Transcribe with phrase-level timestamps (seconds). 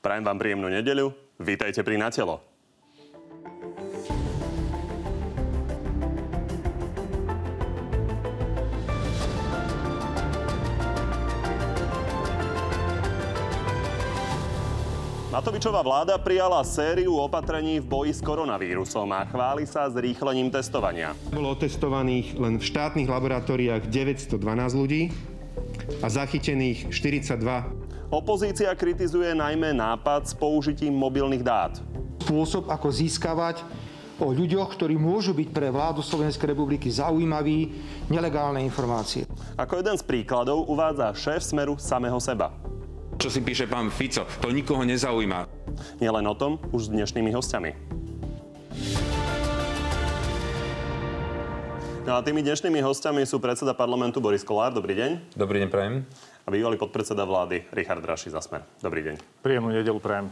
[0.00, 1.12] Prajem vám príjemnú nedeľu.
[1.36, 2.40] Vítajte pri Natelo.
[15.28, 21.12] Matovičová vláda prijala sériu opatrení v boji s koronavírusom a chváli sa s rýchlením testovania.
[21.28, 24.40] Bolo otestovaných len v štátnych laboratóriách 912
[24.80, 25.12] ľudí
[26.00, 27.79] a zachytených 42.
[28.10, 31.78] Opozícia kritizuje najmä nápad s použitím mobilných dát.
[32.26, 33.62] Spôsob, ako získavať
[34.18, 37.70] o ľuďoch, ktorí môžu byť pre vládu Slovenskej republiky zaujímaví,
[38.10, 39.30] nelegálne informácie.
[39.54, 42.50] Ako jeden z príkladov uvádza šéf Smeru samého seba.
[43.14, 45.46] Čo si píše pán Fico, to nikoho nezaujíma.
[46.02, 47.99] Nielen o tom, už s dnešnými hostiami.
[52.10, 54.74] No a tými dnešnými hostiami sú predseda parlamentu Boris Kolár.
[54.74, 55.38] Dobrý deň.
[55.38, 56.02] Dobrý deň, prajem.
[56.42, 58.66] A bývalý podpredseda vlády Richard Raši za smer.
[58.82, 59.14] Dobrý deň.
[59.46, 60.26] Príjemnú nedelu prajem.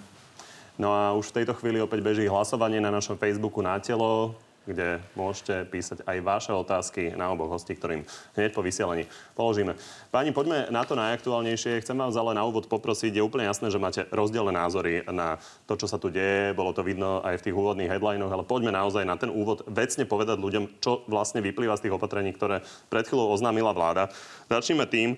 [0.74, 4.34] No a už v tejto chvíli opäť beží hlasovanie na našom Facebooku na telo
[4.68, 8.04] kde môžete písať aj vaše otázky na oboch hostí, ktorým
[8.36, 9.72] hneď po vysielaní položíme.
[10.12, 11.80] Páni, poďme na to najaktuálnejšie.
[11.80, 15.80] Chcem vás ale na úvod poprosiť, je úplne jasné, že máte rozdielne názory na to,
[15.80, 16.52] čo sa tu deje.
[16.52, 20.04] Bolo to vidno aj v tých úvodných headlinoch, ale poďme naozaj na ten úvod vecne
[20.04, 22.60] povedať ľuďom, čo vlastne vyplýva z tých opatrení, ktoré
[22.92, 24.12] pred chvíľou oznámila vláda.
[24.52, 25.16] Začneme tým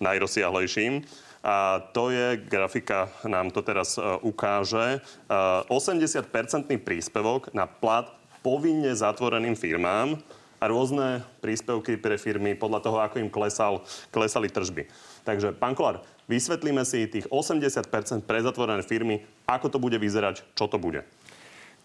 [0.00, 1.04] najrozsiahlejším.
[1.46, 4.98] A to je, grafika nám to teraz uh, ukáže,
[5.30, 8.10] uh, 80-percentný príspevok na plat
[8.46, 10.22] povinne zatvoreným firmám
[10.62, 13.82] a rôzne príspevky pre firmy podľa toho, ako im klesal,
[14.14, 14.86] klesali tržby.
[15.26, 17.90] Takže, pán Kolár, vysvetlíme si tých 80%
[18.22, 21.02] pre zatvorené firmy, ako to bude vyzerať, čo to bude.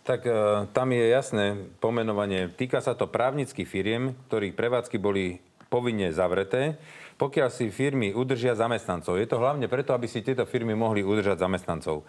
[0.06, 0.34] Tak e,
[0.70, 2.54] tam je jasné pomenovanie.
[2.54, 5.42] Týka sa to právnických firiem, ktorých prevádzky boli
[5.74, 6.78] povinne zavreté
[7.22, 9.22] pokiaľ si firmy udržia zamestnancov.
[9.22, 12.02] Je to hlavne preto, aby si tieto firmy mohli udržať zamestnancov.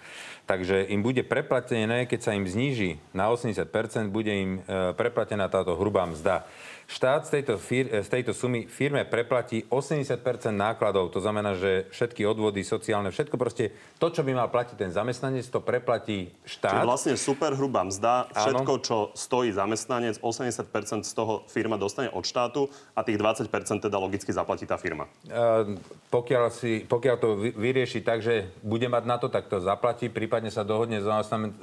[0.48, 5.76] Takže im bude preplatené, keď sa im zníži na 80%, bude im e, preplatená táto
[5.76, 6.48] hrubá mzda.
[6.92, 10.20] Štát z tejto, fir- z tejto sumy firme preplatí 80%
[10.52, 14.92] nákladov, to znamená, že všetky odvody sociálne, všetko proste, to, čo by mal platiť ten
[14.92, 16.76] zamestnanec, to preplatí štát.
[16.76, 22.28] Čiže vlastne super hrubá mzda, všetko, čo stojí zamestnanec, 80% z toho firma dostane od
[22.28, 23.48] štátu a tých 20%
[23.88, 25.08] teda logicky zaplatí tá firma.
[25.32, 25.80] Uh,
[26.12, 30.52] pokiaľ, si, pokiaľ to vyrieši tak, že bude mať na to, tak to zaplatí, prípadne
[30.52, 31.08] sa dohodne s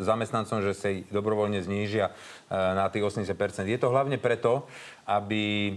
[0.02, 3.70] zamestnancom, že sa dobrovoľne znížia uh, na tých 80%.
[3.70, 4.66] Je to hlavne preto,
[5.10, 5.74] aby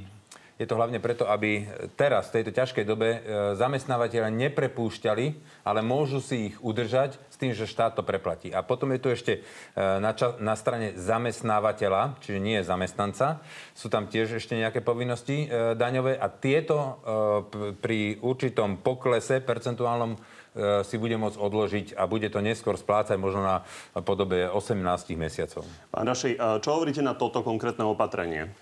[0.62, 1.66] je to hlavne preto, aby
[1.98, 3.18] teraz, v tejto ťažkej dobe, e,
[3.58, 5.26] zamestnávateľe neprepúšťali,
[5.66, 8.54] ale môžu si ich udržať s tým, že štát to preplatí.
[8.54, 9.40] A potom je tu ešte e,
[9.76, 13.42] na, ča- na strane zamestnávateľa, čiže nie zamestnanca,
[13.74, 16.90] sú tam tiež ešte nejaké povinnosti e, daňové a tieto e,
[17.82, 20.18] pri určitom poklese percentuálnom e,
[20.86, 23.56] si bude môcť odložiť a bude to neskôr splácať možno na
[24.04, 24.78] podobe 18
[25.18, 25.66] mesiacov.
[25.90, 28.52] Pán Raši, čo hovoríte na toto konkrétne opatrenie?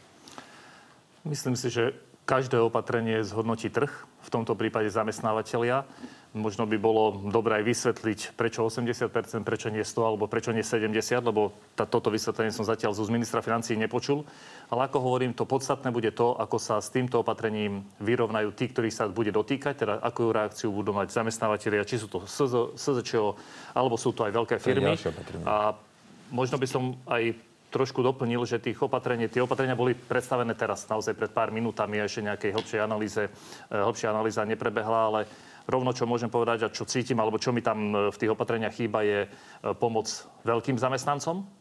[1.24, 1.92] Myslím si, že
[2.30, 5.82] každé opatrenie zhodnotí trh, v tomto prípade zamestnávateľia.
[6.30, 9.10] Možno by bolo dobré aj vysvetliť, prečo 80%,
[9.42, 10.94] prečo nie 100 alebo prečo nie 70,
[11.26, 14.22] lebo tá, toto vysvetlenie som zatiaľ z ministra financí nepočul.
[14.70, 18.94] Ale ako hovorím, to podstatné bude to, ako sa s týmto opatrením vyrovnajú tí, ktorí
[18.94, 22.22] sa bude dotýkať, teda akú reakciu budú mať zamestnávateľia, či sú to
[22.78, 23.34] SZČO,
[23.74, 24.94] alebo sú to aj veľké firmy.
[25.42, 25.74] A
[26.30, 31.14] možno by som aj trošku doplnil, že tých opatrení, tie opatrenia boli predstavené teraz naozaj
[31.14, 33.30] pred pár minútami a ešte nejakej hĺbšej analýze, e,
[33.70, 35.20] hĺbšia analýza neprebehla, ale
[35.70, 38.74] rovno čo môžem povedať a čo cítim, alebo čo mi tam e, v tých opatreniach
[38.74, 39.28] chýba, je e,
[39.78, 40.10] pomoc
[40.42, 41.59] veľkým zamestnancom,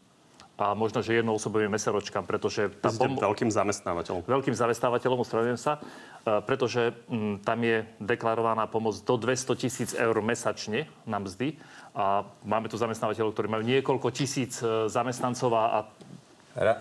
[0.60, 2.68] a možno, že jednoosobovým meseročkám, pretože...
[2.84, 4.28] Tá pom- veľkým zamestnávateľom.
[4.28, 5.80] Veľkým zamestnávateľom, ospravedlňujem sa,
[6.44, 11.56] pretože m, tam je deklarovaná pomoc do 200 tisíc eur mesačne na mzdy
[11.96, 15.88] a máme tu zamestnávateľov, ktorí majú niekoľko tisíc e, zamestnancov a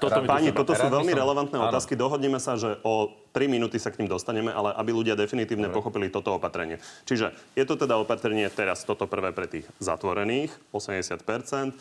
[0.02, 1.20] toto Páni, toto sú veľmi som...
[1.22, 1.70] relevantné áno.
[1.70, 1.94] otázky.
[1.94, 5.78] Dohodneme sa, že o 3 minúty sa k ním dostaneme, ale aby ľudia definitívne Dobre.
[5.78, 6.82] pochopili toto opatrenie.
[7.06, 11.22] Čiže je to teda opatrenie teraz toto prvé pre tých zatvorených, 80%.
[11.22, 11.74] E,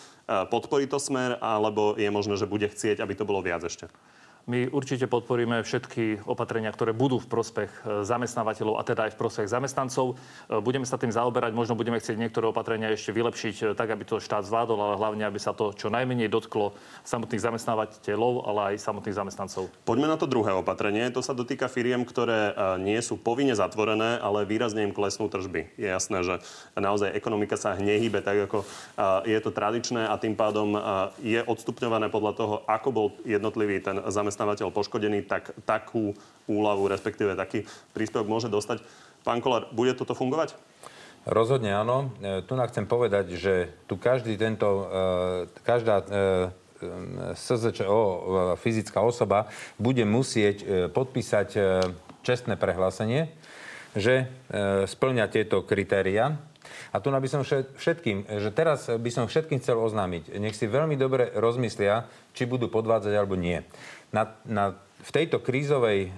[0.52, 3.88] podporí to smer, alebo je možné, že bude chcieť, aby to bolo viac ešte?
[4.48, 9.20] My určite podporíme všetky opatrenia, ktoré budú v prospech e, zamestnávateľov a teda aj v
[9.20, 10.16] prospech zamestnancov.
[10.48, 14.08] E, budeme sa tým zaoberať, možno budeme chcieť niektoré opatrenia ešte vylepšiť e, tak, aby
[14.08, 16.72] to štát zvládol, ale hlavne, aby sa to čo najmenej dotklo
[17.04, 19.68] samotných zamestnávateľov, ale aj samotných zamestnancov.
[19.84, 21.12] Poďme na to druhé opatrenie.
[21.12, 25.76] To sa dotýka firiem, ktoré nie sú povinne zatvorené, ale výrazne im klesnú tržby.
[25.76, 26.40] Je jasné, že
[26.72, 28.64] naozaj ekonomika sa nehybe tak, ako
[29.28, 30.72] je to tradičné a tým pádom
[31.20, 36.14] je odstupňované podľa toho, ako bol jednotlivý ten zamestnávateľ zamestnávateľ poškodený, tak takú
[36.46, 38.86] úľavu, respektíve taký príspevok môže dostať.
[39.26, 40.54] Pán Kolár, bude toto fungovať?
[41.26, 42.14] Rozhodne áno.
[42.22, 46.06] E, tu nám chcem povedať, že tu každý tento, e, každá
[47.34, 47.98] SZČO,
[48.62, 49.50] fyzická osoba,
[49.82, 51.58] bude musieť podpísať
[52.22, 53.34] čestné prehlásenie,
[53.98, 54.30] že
[54.86, 56.38] splňa tieto kritéria.
[56.88, 60.96] A tu by som všetkým, že teraz by som všetkým chcel oznámiť, nech si veľmi
[60.96, 63.60] dobre rozmyslia, či budú podvádzať alebo nie.
[64.08, 66.08] Na, na v tejto krízovej e,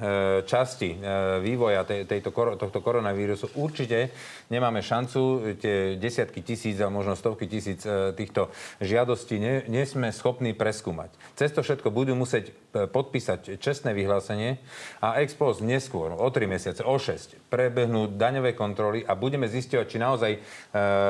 [0.49, 0.99] časti e,
[1.44, 4.09] vývoja tej, tejto, tohto koronavírusu určite
[4.49, 8.49] nemáme šancu tie desiatky tisíc a možno stovky tisíc e, týchto
[8.81, 9.85] žiadostí nie, nie
[10.17, 11.12] schopní preskúmať.
[11.37, 14.62] Cez to všetko budú musieť podpísať čestné vyhlásenie
[15.03, 19.87] a ex post neskôr, o 3 mesiace, o 6, prebehnú daňové kontroly a budeme zisťovať,
[19.91, 20.32] či naozaj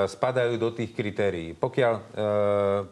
[0.08, 1.52] spadajú do tých kritérií.
[1.52, 1.94] Pokiaľ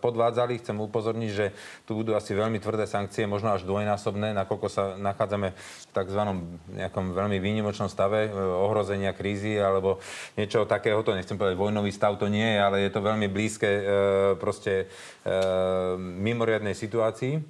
[0.05, 1.47] podvádzali, chcem upozorniť, že
[1.89, 6.23] tu budú asi veľmi tvrdé sankcie, možno až dvojnásobné, nakoľko sa nachádzame v tzv.
[6.79, 9.99] nejakom veľmi výnimočnom stave e, ohrozenia krízy alebo
[10.37, 13.83] niečo takéhoto, nechcem povedať vojnový stav, to nie je, ale je to veľmi blízke e,
[14.37, 14.87] proste e,
[15.99, 17.41] mimoriadnej situácii.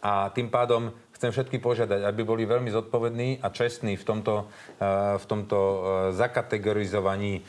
[0.00, 4.48] A tým pádom chcem všetky požiadať, aby boli veľmi zodpovední a čestní v tomto,
[5.18, 5.58] v tomto
[6.14, 7.44] zakategorizovaní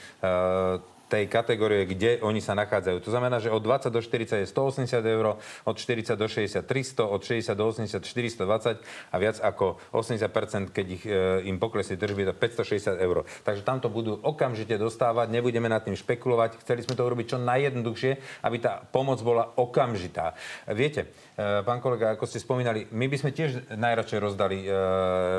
[1.11, 3.03] tej kategórie, kde oni sa nachádzajú.
[3.03, 5.35] To znamená, že od 20 do 40 je 180 eur,
[5.67, 8.79] od 40 do 60 300, od 60 do 80 420
[9.11, 13.27] a viac ako 80%, keď ich, e, im poklesie držby, to 560 eur.
[13.43, 16.63] Takže tamto budú okamžite dostávať, nebudeme nad tým špekulovať.
[16.63, 18.11] Chceli sme to urobiť čo najjednoduchšie,
[18.47, 20.39] aby tá pomoc bola okamžitá.
[20.71, 24.67] Viete, e, pán kolega, ako ste spomínali, my by sme tiež najradšej rozdali e,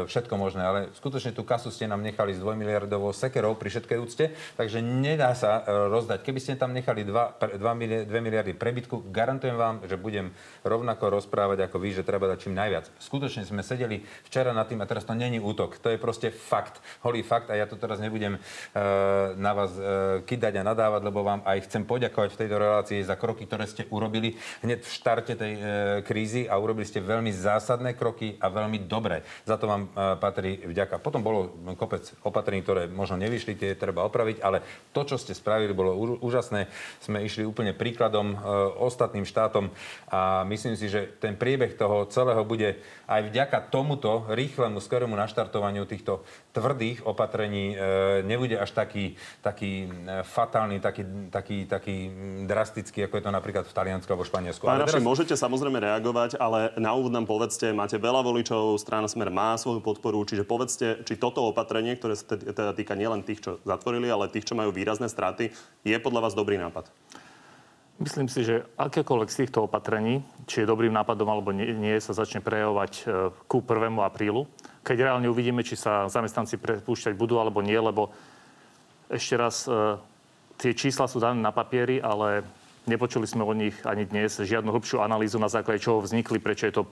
[0.05, 3.99] všetko možné, ale skutočne tú kasu ste nám nechali s 2 miliardovou sekerou pri všetkej
[4.03, 6.27] úcte, takže nedá sa E, rozdať.
[6.27, 10.35] Keby ste tam nechali 2, 2 miliardy prebytku, garantujem vám, že budem
[10.67, 12.91] rovnako rozprávať ako vy, že treba dať čím najviac.
[12.99, 15.79] Skutočne sme sedeli včera nad tým a teraz to není útok.
[15.79, 16.83] To je proste fakt.
[17.07, 21.23] Holý fakt a ja to teraz nebudem uh, na vás uh, kydať a nadávať, lebo
[21.23, 24.35] vám aj chcem poďakovať v tejto relácii za kroky, ktoré ste urobili
[24.67, 25.65] hneď v štarte tej uh,
[26.03, 29.23] krízy a urobili ste veľmi zásadné kroky a veľmi dobré.
[29.47, 30.99] Za to vám patrí vďaka.
[30.99, 35.52] Potom bolo kopec opatrení, ktoré možno nevyšli, tie treba opraviť, ale to, čo ste spravili,
[35.53, 36.73] spravili, bolo úžasné.
[37.05, 38.37] Sme išli úplne príkladom e,
[38.81, 39.69] ostatným štátom
[40.09, 45.85] a myslím si, že ten priebeh toho celého bude aj vďaka tomuto rýchlemu, skorému naštartovaniu
[45.85, 47.77] týchto tvrdých opatrení e,
[48.23, 51.03] nebude až taký, taký e, fatálny, taký,
[51.33, 51.97] taký, taký
[52.45, 54.69] drastický, ako je to napríklad v Taliansku alebo Španielsku.
[54.69, 55.01] Pán teraz...
[55.01, 59.81] môžete samozrejme reagovať, ale na úvod nám povedzte, máte veľa voličov, strana Smer má svoju
[59.81, 64.29] podporu, čiže povedzte, či toto opatrenie, ktoré sa teda týka nielen tých, čo zatvorili, ale
[64.29, 65.51] tých, čo majú výrazné straty,
[65.83, 66.93] je podľa vás dobrý nápad?
[68.03, 72.43] Myslím si, že akékoľvek z týchto opatrení, či je dobrým nápadom alebo nie, sa začne
[72.43, 73.03] prejavovať e,
[73.47, 73.95] ku 1.
[74.03, 74.51] aprílu,
[74.83, 78.11] keď reálne uvidíme, či sa zamestnanci prepúšťať budú alebo nie, lebo
[79.07, 80.03] ešte raz, e,
[80.59, 82.43] tie čísla sú dané na papieri, ale
[82.91, 86.83] nepočuli sme o nich ani dnes žiadnu hĺbšiu analýzu, na základe čoho vznikli, prečo je
[86.83, 86.91] to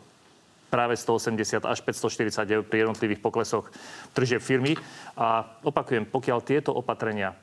[0.70, 3.66] práve 180 až 540 eur pri jednotlivých poklesoch
[4.14, 4.78] tržieb firmy.
[5.18, 7.34] A opakujem, pokiaľ tieto opatrenia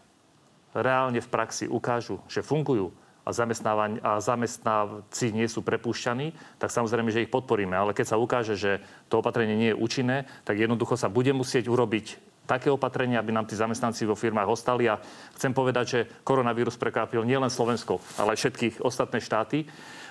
[0.72, 2.96] reálne v praxi ukážu, že fungujú
[3.28, 3.36] a,
[4.02, 7.76] a zamestnávci nie sú prepúšťaní, tak samozrejme, že ich podporíme.
[7.76, 8.80] Ale keď sa ukáže, že
[9.12, 13.44] to opatrenie nie je účinné, tak jednoducho sa bude musieť urobiť také opatrenia, aby nám
[13.44, 14.88] tí zamestnanci vo firmách ostali.
[14.88, 15.04] A
[15.36, 19.68] chcem povedať, že koronavírus prekápil nielen Slovensko, ale aj všetkých ostatné štáty.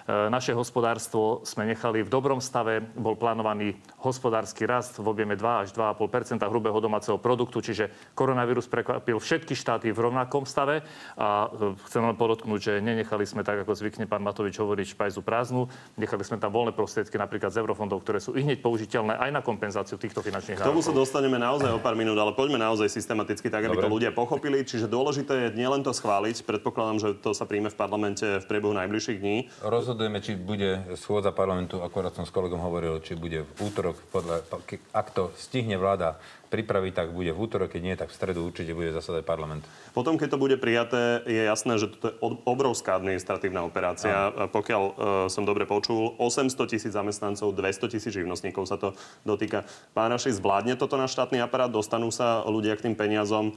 [0.06, 2.78] E, naše hospodárstvo sme nechali v dobrom stave.
[2.94, 9.18] Bol plánovaný hospodársky rast v objeme 2 až 2,5% hrubého domáceho produktu, čiže koronavírus prekvapil
[9.18, 10.86] všetky štáty v rovnakom stave.
[11.18, 15.20] A e, chcem len podotknúť, že nenechali sme tak, ako zvykne pán Matovič hovoriť, špajzu
[15.26, 15.66] prázdnu.
[15.98, 19.42] Nechali sme tam voľné prostriedky napríklad z eurofondov, ktoré sú i hneď použiteľné aj na
[19.42, 23.50] kompenzáciu týchto finančných K tomu sa dostaneme naozaj o pár minút, ale poďme naozaj systematicky
[23.50, 23.84] tak, aby Dobre.
[23.90, 24.62] to ľudia pochopili.
[24.62, 28.70] Čiže dôležité je nielen to schváliť, predpokladám, že to sa príjme v parlamente v priebehu
[28.70, 29.50] najbližších dní.
[29.66, 33.96] Rozhod- rozhodujeme, či bude schôdza parlamentu, akorát som s kolegom hovoril, či bude v útorok,
[34.12, 34.44] podľa,
[34.92, 36.20] ak to stihne vláda
[36.52, 39.64] pripraviť, tak bude v útorok, keď nie, tak v stredu určite bude zasadať parlament.
[39.96, 44.28] Potom, keď to bude prijaté, je jasné, že to je obrovská administratívna operácia.
[44.36, 44.92] A pokiaľ uh,
[45.32, 48.92] som dobre počul, 800 tisíc zamestnancov, 200 tisíc živnostníkov sa to
[49.24, 49.64] dotýka.
[49.96, 51.72] Pán Raši, zvládne toto na štátny aparát?
[51.72, 53.56] Dostanú sa ľudia k tým peniazom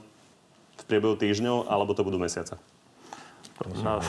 [0.80, 2.56] v priebehu týždňov, alebo to budú mesiace?
[3.84, 4.00] No,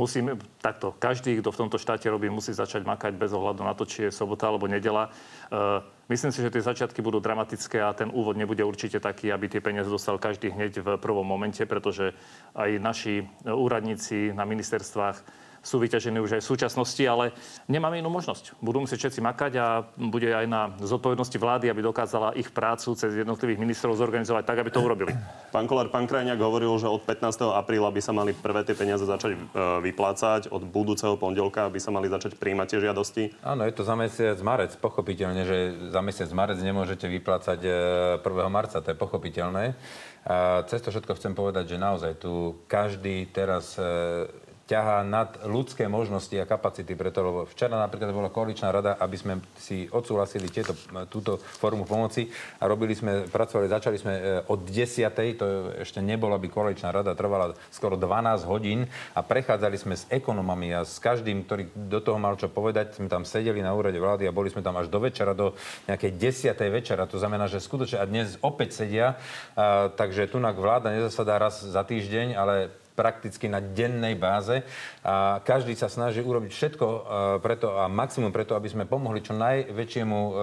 [0.00, 3.84] musíme, takto, každý, kto v tomto štáte robí, musí začať makať bez ohľadu na to,
[3.84, 5.12] či je sobota alebo nedela.
[5.52, 9.52] Uh, myslím si, že tie začiatky budú dramatické a ten úvod nebude určite taký, aby
[9.52, 12.16] tie peniaze dostal každý hneď v prvom momente, pretože
[12.56, 15.20] aj naši úradníci na ministerstvách
[15.60, 17.36] sú vyťažení už aj v súčasnosti, ale
[17.68, 18.56] nemáme inú možnosť.
[18.64, 23.12] Budú musieť všetci makať a bude aj na zodpovednosti vlády, aby dokázala ich prácu cez
[23.12, 25.12] jednotlivých ministrov zorganizovať tak, aby to urobili.
[25.52, 27.52] Pán Kolár, pán Krajniak hovoril, že od 15.
[27.52, 29.38] apríla by sa mali prvé tie peniaze začať e,
[29.84, 33.22] vyplácať, od budúceho pondelka by sa mali začať príjmať tie žiadosti.
[33.44, 34.72] Áno, je to za mesiac marec.
[34.80, 35.56] Pochopiteľne, že
[35.92, 38.24] za mesiac marec nemôžete vyplácať 1.
[38.24, 39.76] E, marca, to je pochopiteľné.
[40.20, 44.28] A cez to všetko chcem povedať, že naozaj tu každý teraz e,
[44.70, 46.94] ťahá nad ľudské možnosti a kapacity.
[46.94, 50.78] Preto, včera napríklad bola koaličná rada, aby sme si odsúhlasili tieto,
[51.10, 52.30] túto formu pomoci
[52.62, 55.10] a robili sme, pracovali, začali sme e, od 10.
[55.42, 55.46] To
[55.82, 58.86] ešte nebolo, aby koaličná rada trvala skoro 12 hodín
[59.18, 62.94] a prechádzali sme s ekonomami a s každým, ktorý do toho mal čo povedať.
[62.94, 65.58] Sme tam sedeli na úrade vlády a boli sme tam až do večera, do
[65.90, 66.54] nejakej 10.
[66.70, 67.10] večera.
[67.10, 69.18] To znamená, že skutočne a dnes opäť sedia,
[69.58, 74.62] a, takže tu vláda nezasadá raz za týždeň, ale prakticky na dennej báze.
[75.00, 76.98] A každý sa snaží urobiť všetko e,
[77.40, 80.38] preto a maximum preto, aby sme pomohli čo najväčšiemu e, e,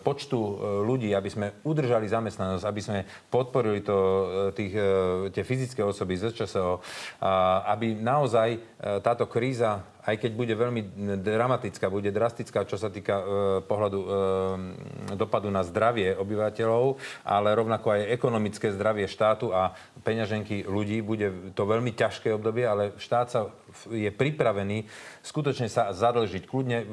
[0.00, 0.38] počtu
[0.82, 3.98] ľudí, aby sme udržali zamestnanosť, aby sme podporili to,
[4.56, 4.74] tých,
[5.30, 6.80] tie fyzické osoby z ČSO,
[7.68, 8.58] aby naozaj
[9.04, 10.82] táto kríza aj keď bude veľmi
[11.22, 13.24] dramatická, bude drastická, čo sa týka e,
[13.62, 14.08] pohľadu e,
[15.14, 19.70] dopadu na zdravie obyvateľov, ale rovnako aj ekonomické zdravie štátu a
[20.02, 21.06] peňaženky ľudí.
[21.06, 23.40] Bude to veľmi ťažké obdobie, ale štát sa
[23.90, 24.86] je pripravený
[25.22, 26.42] skutočne sa zadlžiť.
[26.44, 26.86] Kľudne e,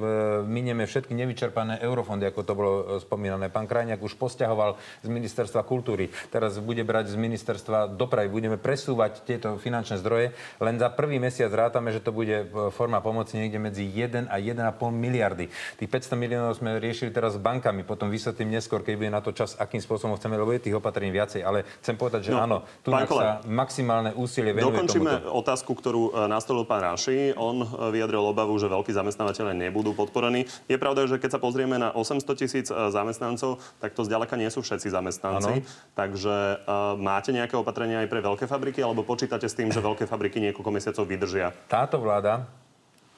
[0.46, 3.50] minieme všetky nevyčerpané eurofondy, ako to bolo e, spomínané.
[3.50, 6.14] Pán Krajniak už posťahoval z ministerstva kultúry.
[6.30, 8.30] Teraz bude brať z ministerstva dopravy.
[8.30, 10.38] Budeme presúvať tieto finančné zdroje.
[10.62, 14.36] Len za prvý mesiac rátame, že to bude e, forma pomoci niekde medzi 1 a
[14.38, 15.50] 1,5 miliardy.
[15.82, 17.82] Tých 500 miliónov sme riešili teraz s bankami.
[17.82, 21.10] Potom vysvetlím neskôr, keď bude na to čas, akým spôsobom chceme, lebo je tých opatrení
[21.10, 21.42] viacej.
[21.42, 25.34] Ale chcem povedať, že no, áno, tu sa maximálne úsilie venuje Dokončíme tomuto.
[25.34, 27.34] otázku, ktorú nastolil pán Raši.
[27.34, 30.46] On vyjadril obavu, že veľkí zamestnávateľe nebudú podporení.
[30.70, 34.54] Je pravda, že keď sa pozrieme na 800 tisíc e, zamestnancov, tak to zďaleka nie
[34.54, 35.66] sú všetci zamestnanci.
[35.66, 35.98] Ano.
[35.98, 40.06] Takže uh, máte nejaké opatrenia aj pre veľké fabriky, alebo počítate s tým, že veľké
[40.06, 41.50] fabriky niekoľko mesiacov vydržia?
[41.66, 42.46] Táto vláda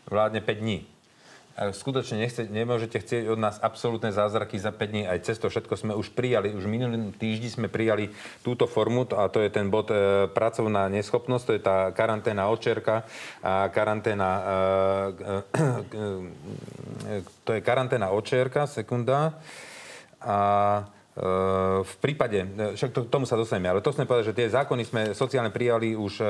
[0.08, 1.01] vládne 5 dní
[1.60, 5.04] skutočne nechce, nemôžete chcieť od nás absolútne zázraky za 5 dní.
[5.04, 6.56] Aj cez to všetko sme už prijali.
[6.56, 8.10] Už minulý týždni sme prijali
[8.42, 13.04] túto formu a to je ten bod e, pracovná neschopnosť, to je tá karanténa očerka
[13.44, 14.44] a karanténa e,
[17.12, 19.36] e, to je karanténa očerka, sekunda.
[20.22, 20.38] A
[21.84, 22.40] v prípade,
[22.80, 25.92] však to, tomu sa dostaneme, ale to sme povedať, že tie zákony sme sociálne prijali
[25.92, 26.24] už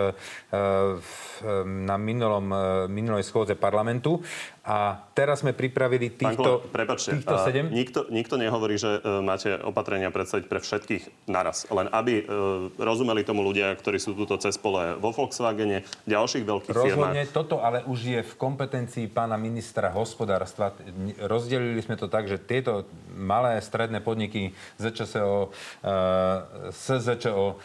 [1.85, 2.49] na minulom,
[2.89, 4.17] minulej schôdze parlamentu
[4.61, 7.73] a teraz sme pripravili týchto, prepačte, týchto sedem.
[7.73, 11.65] Nikto, nikto nehovorí, že uh, máte opatrenia predstaviť pre všetkých naraz.
[11.73, 16.77] Len aby uh, rozumeli tomu ľudia, ktorí sú tuto cez pole vo Volkswagene, ďalších veľkých
[16.77, 17.13] Rozhodne, firmách.
[17.17, 20.77] Rozhodne, toto ale už je v kompetencii pána ministra hospodárstva.
[21.25, 22.85] Rozdelili sme to tak, že tieto
[23.17, 27.55] malé stredné podniky ZČSO, uh, SZČO uh,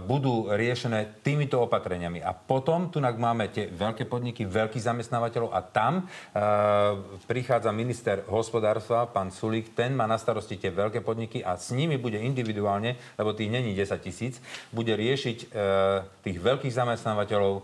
[0.00, 2.24] budú riešené týmito opatreniami.
[2.24, 6.08] A potom tu máme tie veľké podniky, veľkých zamestnávateľov a tam
[7.26, 11.98] prichádza minister hospodárstva, pán Sulík, ten má na starosti tie veľké podniky a s nimi
[11.98, 14.38] bude individuálne, lebo tých není 10 tisíc,
[14.70, 15.46] bude riešiť e,
[16.22, 17.54] tých veľkých zamestnávateľov.
[17.58, 17.62] E,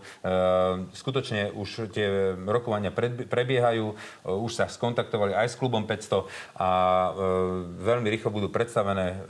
[0.91, 2.91] skutočne už tie rokovania
[3.27, 3.85] prebiehajú,
[4.27, 6.69] už sa skontaktovali aj s klubom 500 a
[7.83, 9.23] veľmi rýchlo budú predstavené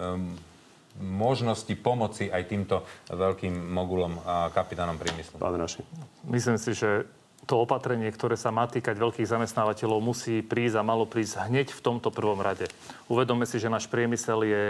[0.98, 2.82] možnosti pomoci aj týmto
[3.14, 5.38] veľkým mogulom a kapitánom priemyslu.
[5.38, 5.86] Pán Raši.
[6.26, 7.06] Myslím si, že
[7.48, 11.80] to opatrenie, ktoré sa má týkať veľkých zamestnávateľov, musí prísť a malo prísť hneď v
[11.80, 12.68] tomto prvom rade.
[13.08, 14.64] Uvedome si, že náš priemysel je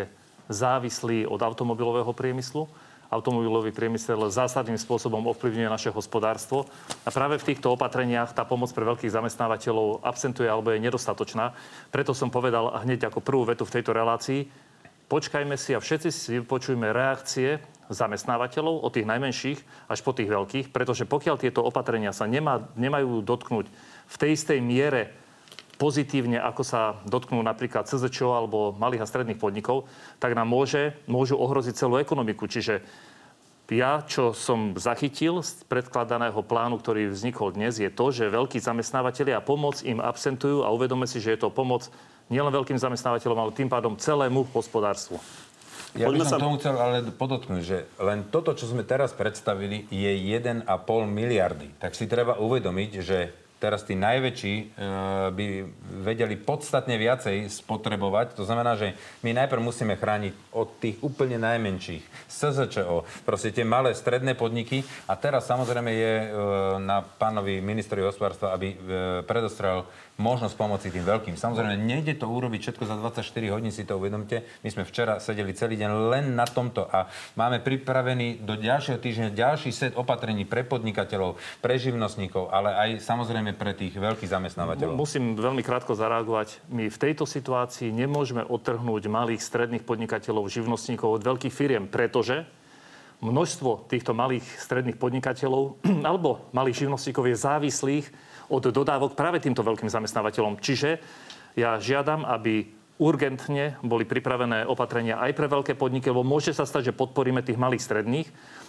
[0.47, 2.69] závislý od automobilového priemyslu.
[3.07, 6.67] Automobilový priemysel zásadným spôsobom ovplyvňuje naše hospodárstvo.
[7.07, 11.55] A práve v týchto opatreniach tá pomoc pre veľkých zamestnávateľov absentuje alebo je nedostatočná.
[11.87, 14.66] Preto som povedal hneď ako prvú vetu v tejto relácii,
[15.07, 20.75] počkajme si a všetci si vypočujme reakcie zamestnávateľov, od tých najmenších až po tých veľkých,
[20.75, 23.65] pretože pokiaľ tieto opatrenia sa nemá, nemajú dotknúť
[24.07, 25.15] v tej istej miere
[25.79, 29.87] pozitívne, ako sa dotknú napríklad CZČO alebo malých a stredných podnikov,
[30.17, 32.49] tak nám môže, môžu ohroziť celú ekonomiku.
[32.49, 32.81] Čiže
[33.67, 39.43] ja, čo som zachytil z predkladaného plánu, ktorý vznikol dnes, je to, že veľkí zamestnávateľia
[39.43, 41.91] pomoc im absentujú a uvedome si, že je to pomoc
[42.27, 45.19] nielen veľkým zamestnávateľom, ale tým pádom celému hospodárstvu.
[45.97, 46.43] Ja by som sa...
[46.43, 50.67] tomu chcel ale podotknúť, že len toto, čo sme teraz predstavili, je 1,5
[51.07, 51.73] miliardy.
[51.81, 53.17] Tak si treba uvedomiť, že
[53.57, 54.63] teraz tí najväčší e,
[55.33, 55.45] by
[56.05, 58.37] vedeli podstatne viacej spotrebovať.
[58.37, 58.93] To znamená, že
[59.25, 62.29] my najprv musíme chrániť od tých úplne najmenších.
[62.29, 64.85] SZČO, proste tie malé stredné podniky.
[65.09, 66.27] A teraz samozrejme je e,
[66.85, 68.77] na pánovi ministrovi hospodárstva, aby e,
[69.25, 71.35] predostrel možnosť pomoci tým veľkým.
[71.37, 74.41] Samozrejme, nejde to urobiť všetko za 24 hodín, si to uvedomte.
[74.65, 77.05] My sme včera sedeli celý deň len na tomto a
[77.37, 83.53] máme pripravený do ďalšieho týždňa ďalší set opatrení pre podnikateľov, pre živnostníkov, ale aj samozrejme
[83.53, 84.97] pre tých veľkých zamestnávateľov.
[84.97, 86.65] Musím veľmi krátko zareagovať.
[86.73, 92.41] My v tejto situácii nemôžeme odtrhnúť malých, stredných podnikateľov, živnostníkov od veľkých firiem, pretože
[93.21, 95.77] množstvo týchto malých, stredných podnikateľov
[96.09, 98.05] alebo malých živnostníkov je závislých
[98.47, 100.59] od dodávok práve týmto veľkým zamestnávateľom.
[100.59, 100.99] Čiže
[101.57, 106.91] ja žiadam, aby urgentne boli pripravené opatrenia aj pre veľké podniky, lebo môže sa stať,
[106.91, 108.27] že podporíme tých malých stredných,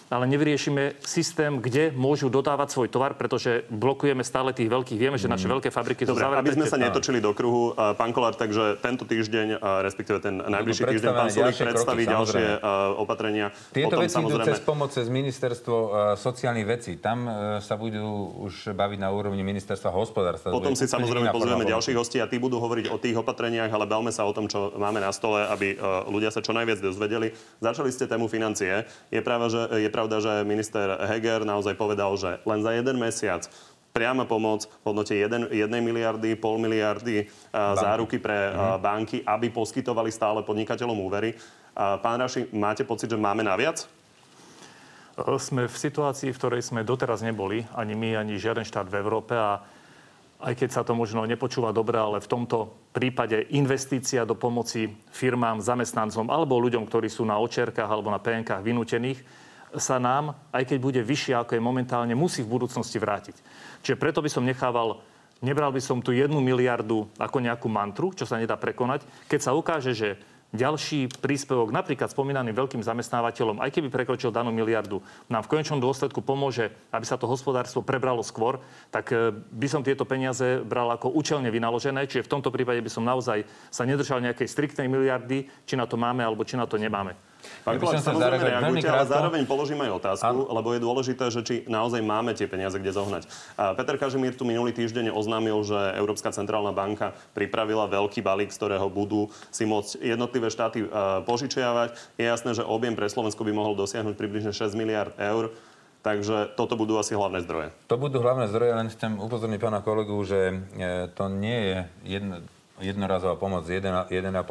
[0.08, 4.98] ale nevyriešime systém, kde môžu dodávať svoj tovar, pretože blokujeme stále tých veľkých.
[4.98, 5.52] Vieme, že naše mm.
[5.58, 6.42] veľké fabriky Dobre, sú zavreté.
[6.44, 11.10] aby sme sa netočili do kruhu, pán Kolár, takže tento týždeň, respektíve ten najbližší týždeň,
[11.12, 12.44] pán Sulík predstaví kroky, ďalšie
[12.96, 13.46] opatrenia.
[13.72, 14.44] Tieto Potom, veci samozrejme...
[14.44, 15.76] idú cez pomoc cez ministerstvo
[16.16, 16.96] sociálnych vecí.
[16.98, 17.30] Tam e,
[17.62, 20.52] sa budú už baviť na úrovni ministerstva hospodárstva.
[20.54, 24.10] Potom si samozrejme pozrieme ďalších hostí a tí budú hovoriť o tých opatreniach, ale bavme
[24.10, 25.76] sa o tom, čo máme na stole, aby e,
[26.08, 27.32] ľudia sa čo najviac dozvedeli.
[27.60, 28.88] Začali ste tému financie.
[29.12, 33.42] Je, práva, že, je pravda, že minister Heger naozaj povedal, že len za jeden mesiac
[33.90, 37.82] priama pomoc v hodnote 1, 1 miliardy, pol miliardy banky.
[37.82, 38.78] záruky pre mhm.
[38.78, 41.34] banky, aby poskytovali stále podnikateľom úvery.
[41.74, 43.90] Pán Raši, máte pocit, že máme naviac?
[45.18, 49.34] Sme v situácii, v ktorej sme doteraz neboli, ani my, ani žiaden štát v Európe
[49.34, 49.58] a
[50.38, 55.58] aj keď sa to možno nepočúva dobre, ale v tomto prípade investícia do pomoci firmám,
[55.58, 59.18] zamestnancom alebo ľuďom, ktorí sú na očerkách alebo na PNK vynútených,
[59.76, 63.36] sa nám, aj keď bude vyššia, ako je momentálne, musí v budúcnosti vrátiť.
[63.84, 65.04] Čiže preto by som nechával
[65.38, 69.06] Nebral by som tu jednu miliardu ako nejakú mantru, čo sa nedá prekonať.
[69.30, 70.18] Keď sa ukáže, že
[70.50, 74.98] ďalší príspevok napríklad spomínaným veľkým zamestnávateľom, aj keby prekročil danú miliardu,
[75.30, 78.58] nám v konečnom dôsledku pomôže, aby sa to hospodárstvo prebralo skôr,
[78.90, 82.10] tak e, by som tieto peniaze bral ako účelne vynaložené.
[82.10, 85.94] Čiže v tomto prípade by som naozaj sa nedržal nejakej striktnej miliardy, či na to
[85.94, 87.14] máme alebo či na to nemáme.
[87.66, 90.52] Pán Koláč, samozrejme reagujte, ale zároveň položím aj otázku, a...
[90.54, 93.22] lebo je dôležité, že či naozaj máme tie peniaze kde zohnať.
[93.58, 98.58] A Peter Kažimír tu minulý týždeň oznámil, že Európska centrálna banka pripravila veľký balík, z
[98.58, 100.86] ktorého budú si môcť jednotlivé štáty
[101.26, 101.96] požičiavať.
[102.16, 105.52] Je jasné, že objem pre Slovensko by mohol dosiahnuť približne 6 miliard eur.
[105.98, 107.74] Takže toto budú asi hlavné zdroje.
[107.90, 112.38] To budú hlavné zdroje, len chcem upozorniť pána kolegu, že e, to nie je jedno,
[112.80, 114.08] jednorazová pomoc 1,5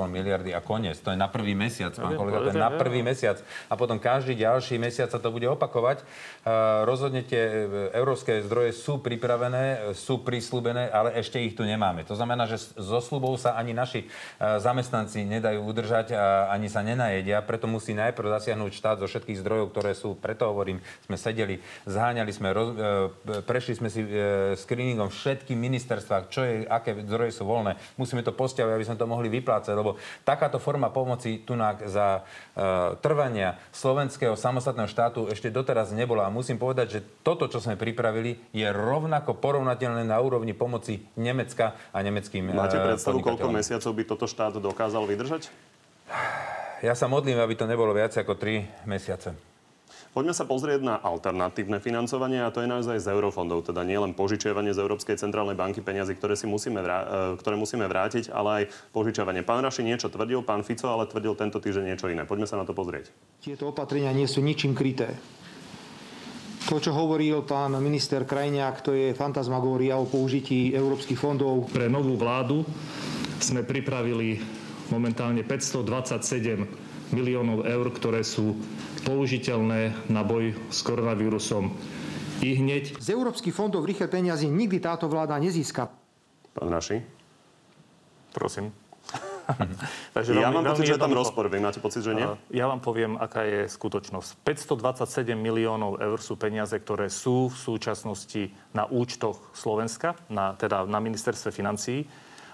[0.08, 1.00] miliardy a koniec.
[1.02, 3.42] To je na prvý mesiac, pán ja kolega, to je na prvý mesiac.
[3.68, 6.04] A potom každý ďalší mesiac sa to bude opakovať.
[6.88, 12.08] Rozhodne tie e, európske zdroje sú pripravené, sú prislúbené, ale ešte ich tu nemáme.
[12.08, 14.08] To znamená, že zo slubov sa ani naši e,
[14.40, 17.44] zamestnanci nedajú udržať a ani sa nenajedia.
[17.44, 20.16] Preto musí najprv zasiahnuť štát zo všetkých zdrojov, ktoré sú.
[20.16, 24.02] Preto hovorím, sme sedeli, zháňali sme, roz, e, prešli sme si
[24.56, 27.76] screeningom všetky ministerstva, čo je, aké zdroje sú voľné.
[28.00, 31.54] Musíme musíme to postiaviť, aby sme to mohli vyplácať, lebo takáto forma pomoci tu
[31.86, 36.26] za uh, trvania slovenského samostatného štátu ešte doteraz nebola.
[36.26, 41.78] A musím povedať, že toto, čo sme pripravili, je rovnako porovnateľné na úrovni pomoci Nemecka
[41.94, 45.54] a nemeckým Máte e, predstavu, koľko mesiacov by toto štát dokázal vydržať?
[46.82, 49.57] Ja sa modlím, aby to nebolo viac ako 3 mesiace.
[50.16, 54.16] Poďme sa pozrieť na alternatívne financovanie a to je naozaj z eurofondov, teda nie len
[54.18, 58.50] požičiavanie z Európskej centrálnej banky peniazy, ktoré, si musíme vrá- e, ktoré musíme vrátiť, ale
[58.50, 58.64] aj
[58.96, 59.46] požičiavanie.
[59.46, 62.26] Pán Raši niečo tvrdil, pán Fico ale tvrdil tento týždeň niečo iné.
[62.26, 63.14] Poďme sa na to pozrieť.
[63.44, 65.14] Tieto opatrenia nie sú ničím kryté.
[66.68, 71.72] To, čo hovoril pán minister Krajniak, to je fantasmagória o použití európskych fondov.
[71.72, 72.68] Pre novú vládu
[73.40, 74.36] sme pripravili
[74.92, 78.52] momentálne 527 miliónov eur, ktoré sú
[79.08, 81.72] použiteľné na boj s koronavírusom.
[82.44, 83.00] I hneď...
[83.00, 85.88] Z európskych fondov rýchle peniazy nikdy táto vláda nezíska.
[86.52, 87.00] Pán Naši?
[88.36, 88.76] Prosím.
[90.16, 91.48] Takže ja mám pocit, že je tam rozpor.
[91.48, 92.28] Vy máte pocit, že nie?
[92.52, 94.44] Ja vám poviem, aká je skutočnosť.
[94.44, 101.00] 527 miliónov eur sú peniaze, ktoré sú v súčasnosti na účtoch Slovenska, na, teda na
[101.00, 102.04] ministerstve financií.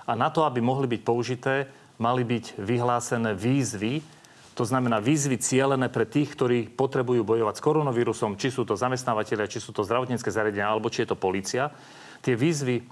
[0.05, 1.65] A na to, aby mohli byť použité,
[1.97, 4.05] mali byť vyhlásené výzvy
[4.53, 9.49] to znamená výzvy cielené pre tých, ktorí potrebujú bojovať s koronavírusom, či sú to zamestnávateľia,
[9.49, 11.73] či sú to zdravotnícke zariadenia, alebo či je to policia.
[12.21, 12.83] Tie výzvy e,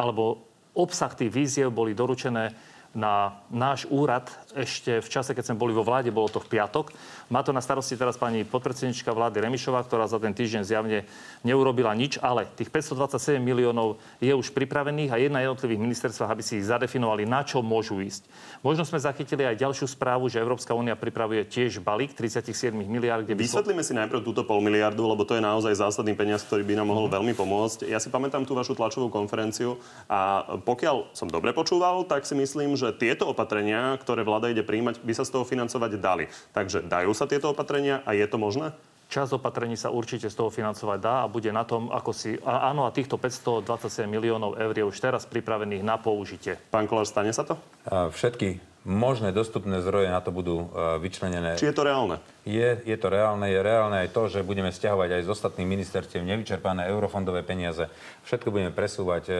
[0.00, 2.56] alebo obsah tých výziev boli doručené
[2.96, 6.94] na náš úrad ešte v čase, keď sme boli vo vláde, bolo to v piatok.
[7.28, 11.04] Má to na starosti teraz pani podpredsednička vlády Remišová, ktorá za ten týždeň zjavne
[11.44, 16.42] neurobila nič, ale tých 527 miliónov je už pripravených a je na jednotlivých ministerstvách, aby
[16.44, 18.24] si ich zadefinovali, na čo môžu ísť.
[18.64, 23.28] Možno sme zachytili aj ďalšiu správu, že Európska únia pripravuje tiež balík 37 miliard.
[23.28, 26.74] Kde Vysvetlíme si najprv túto pol miliardu, lebo to je naozaj zásadný peniaz, ktorý by
[26.80, 27.16] nám mohol mm-hmm.
[27.20, 27.78] veľmi pomôcť.
[27.90, 29.76] Ja si pamätám tú vašu tlačovú konferenciu
[30.08, 35.02] a pokiaľ som dobre počúval, tak si myslím, že tieto opatrenia, ktoré vláda ide príjmať,
[35.02, 36.30] by sa z toho financovať dali.
[36.54, 38.70] Takže dajú sa tieto opatrenia a je to možné?
[39.08, 42.36] Časť opatrení sa určite z toho financovať dá a bude na tom, ako si...
[42.44, 46.60] A, áno, a týchto 527 miliónov eur je už teraz pripravených na použitie.
[46.68, 47.56] Pán Kolár, stane sa to?
[47.88, 51.60] Všetky možné dostupné zdroje na to budú e, vyčlenené.
[51.60, 52.16] Či je to reálne?
[52.48, 53.44] Je, je to reálne.
[53.44, 57.84] Je reálne aj to, že budeme stiahovať aj z ostatných ministerstiev nevyčerpané eurofondové peniaze.
[58.24, 59.38] Všetko budeme presúvať e, e,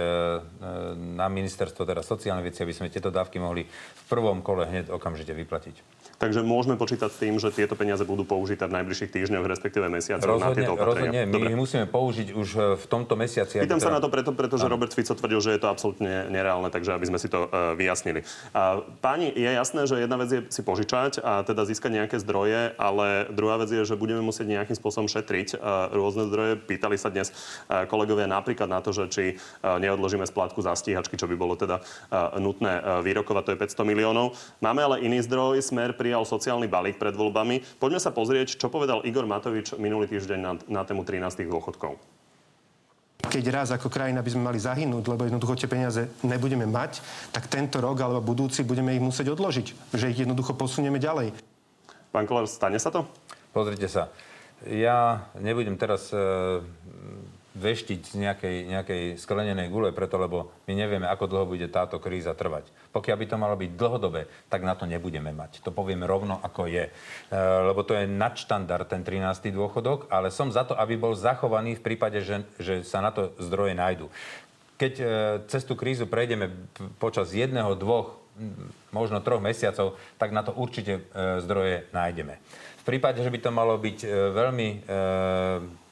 [1.16, 5.32] na ministerstvo teda sociálne veci, aby sme tieto dávky mohli v prvom kole hneď okamžite
[5.32, 5.97] vyplatiť.
[6.18, 10.26] Takže môžeme počítať s tým, že tieto peniaze budú použité v najbližších týždňoch, respektíve mesiacoch
[10.26, 11.22] rozhodne, na tieto opatrenia.
[11.22, 13.62] Rozhodne, my ich musíme použiť už e, v tomto mesiaci.
[13.62, 13.96] Pýtam sa teda...
[13.96, 14.74] na to preto, pretože ano.
[14.74, 18.26] Robert Fico tvrdil, že je to absolútne nereálne, takže aby sme si to uh, vyjasnili.
[18.98, 23.30] Páni, je jasné, že jedna vec je si požičať a teda získať nejaké zdroje, ale
[23.30, 26.58] druhá vec je, že budeme musieť nejakým spôsobom šetriť uh, rôzne zdroje.
[26.58, 31.14] Pýtali sa dnes uh, kolegovia napríklad na to, že či uh, neodložíme splátku za stíhačky,
[31.14, 34.34] čo by bolo teda uh, nutné uh, vyrokovať, to je 500 miliónov.
[34.58, 37.60] Máme ale iný zdroj, smer prijal sociálny balík balík pred voľbami.
[37.76, 42.00] Poďme sa pozrieť, čo povedal Igor Matovič minulý týždeň na, na tému 13 dôchodkov
[43.28, 47.44] keď raz ako krajina by sme mali zahynúť, lebo jednoducho tie peniaze nebudeme mať, tak
[47.50, 49.92] tento rok alebo budúci budeme ich musieť odložiť.
[49.92, 51.36] Že ich jednoducho posunieme ďalej.
[52.08, 53.04] Pán Kolár, stane sa to?
[53.52, 54.08] Pozrite sa.
[54.64, 56.16] Ja nebudem teraz e,
[57.56, 62.36] veštiť z nejakej, nejakej sklenenej gule, preto lebo my nevieme, ako dlho bude táto kríza
[62.36, 62.68] trvať.
[62.92, 65.64] Pokiaľ by to malo byť dlhodobé, tak na to nebudeme mať.
[65.64, 66.88] To povieme rovno, ako je.
[66.88, 66.92] E,
[67.38, 69.48] lebo to je nadštandard, ten 13.
[69.50, 73.32] dôchodok, ale som za to, aby bol zachovaný v prípade, že, že sa na to
[73.40, 74.12] zdroje nájdu.
[74.78, 75.04] Keď e,
[75.50, 76.52] cez tú krízu prejdeme
[77.00, 78.18] počas jedného, dvoch,
[78.94, 82.38] možno troch mesiacov, tak na to určite e, zdroje nájdeme.
[82.80, 84.78] V prípade, že by to malo byť e, veľmi e,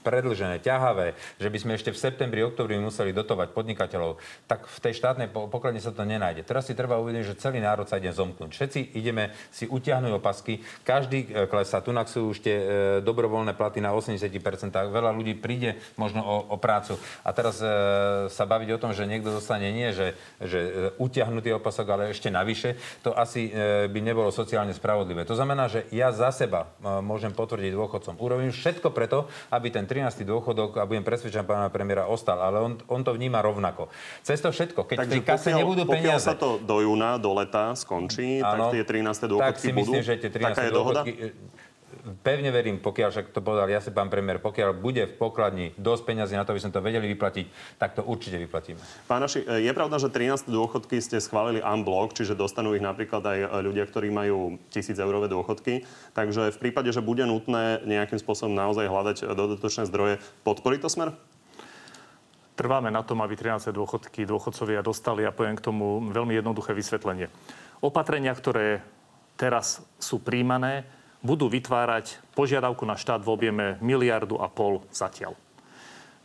[0.06, 4.94] predlžené, ťahavé, že by sme ešte v septembri, oktobri museli dotovať podnikateľov, tak v tej
[5.02, 6.46] štátnej pokladne sa to nenájde.
[6.46, 8.54] Teraz si treba uvedieť, že celý národ sa ide zomknúť.
[8.54, 11.82] Všetci ideme si utiahnuť opasky, každý e, klesá.
[11.82, 12.64] Tu sú už tie e,
[13.02, 14.30] dobrovoľné platy na 80%.
[14.70, 16.94] Veľa ľudí príde možno o, o prácu.
[17.26, 17.66] A teraz e,
[18.30, 22.78] sa baviť o tom, že niekto dostane nie, že, že utiahnutý opasok, ale ešte navyše,
[23.00, 23.48] to asi
[23.88, 25.24] by nebolo sociálne spravodlivé.
[25.24, 28.20] To znamená, že ja za seba môžem potvrdiť dôchodcom.
[28.20, 30.28] Urobím všetko preto, aby ten 13.
[30.28, 33.88] dôchodok, a budem presvedčený pána premiéra, ostal, ale on, on to vníma rovnako.
[34.20, 36.04] Cez to všetko, keď Takže v tej kase pokiaľ, nebudú peniaze...
[36.04, 39.32] Pokiaľ sa to do júna, do leta skončí, ano, tak tie 13.
[39.32, 40.08] dôchodky tak si myslím, budú?
[40.12, 40.44] Že tie 13.
[40.52, 41.00] Taká je dohoda?
[42.22, 46.02] Pevne verím, pokiaľ, však to povedal ja si pán premiér, pokiaľ bude v pokladni dosť
[46.06, 47.46] peniazy na to, aby sme to vedeli vyplatiť,
[47.82, 48.78] tak to určite vyplatíme.
[49.10, 53.38] Pán Naši, je pravda, že 13 dôchodky ste schválili unblock, čiže dostanú ich napríklad aj
[53.66, 55.82] ľudia, ktorí majú 1000 eurové dôchodky.
[56.14, 61.12] Takže v prípade, že bude nutné nejakým spôsobom naozaj hľadať dodatočné zdroje, podporí to smer?
[62.56, 67.28] Trváme na tom, aby 13 dôchodky dôchodcovia dostali a poviem k tomu veľmi jednoduché vysvetlenie.
[67.84, 68.80] Opatrenia, ktoré
[69.36, 70.88] teraz sú príjmané,
[71.26, 75.34] budú vytvárať požiadavku na štát v objeme miliardu a pol zatiaľ.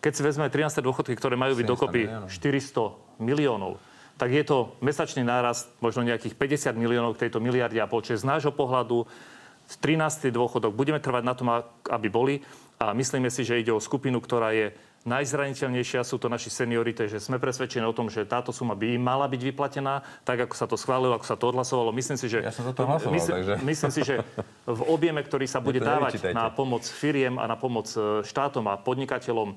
[0.02, 0.82] Keď si vezme 13.
[0.82, 3.82] dôchodky, ktoré majú byť dokopy 400 miliónov,
[4.18, 8.06] tak je to mesačný nárast možno nejakých 50 miliónov k tejto miliarde a pol.
[8.06, 9.10] Čiže z nášho pohľadu
[9.82, 10.30] 13.
[10.30, 11.50] dôchodok budeme trvať na tom,
[11.90, 12.36] aby boli
[12.78, 17.18] a myslíme si, že ide o skupinu, ktorá je Najzraniteľnejšia sú to naši seniori, že
[17.18, 20.70] sme presvedčení o tom, že táto suma by im mala byť vyplatená, tak ako sa
[20.70, 21.90] to schválilo, ako sa to odhlasovalo.
[21.90, 23.54] Myslím si, že, ja som to hlasoval, myslím, takže...
[23.66, 24.22] myslím si, že
[24.70, 28.78] v objeme, ktorý sa bude dávať na pomoc firiem a na pomoc e, štátom a
[28.78, 29.56] podnikateľom, e,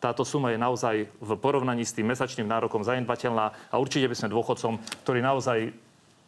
[0.00, 4.32] táto suma je naozaj v porovnaní s tým mesačným nárokom zanedbateľná a určite by sme
[4.32, 5.76] dôchodcom, ktorí naozaj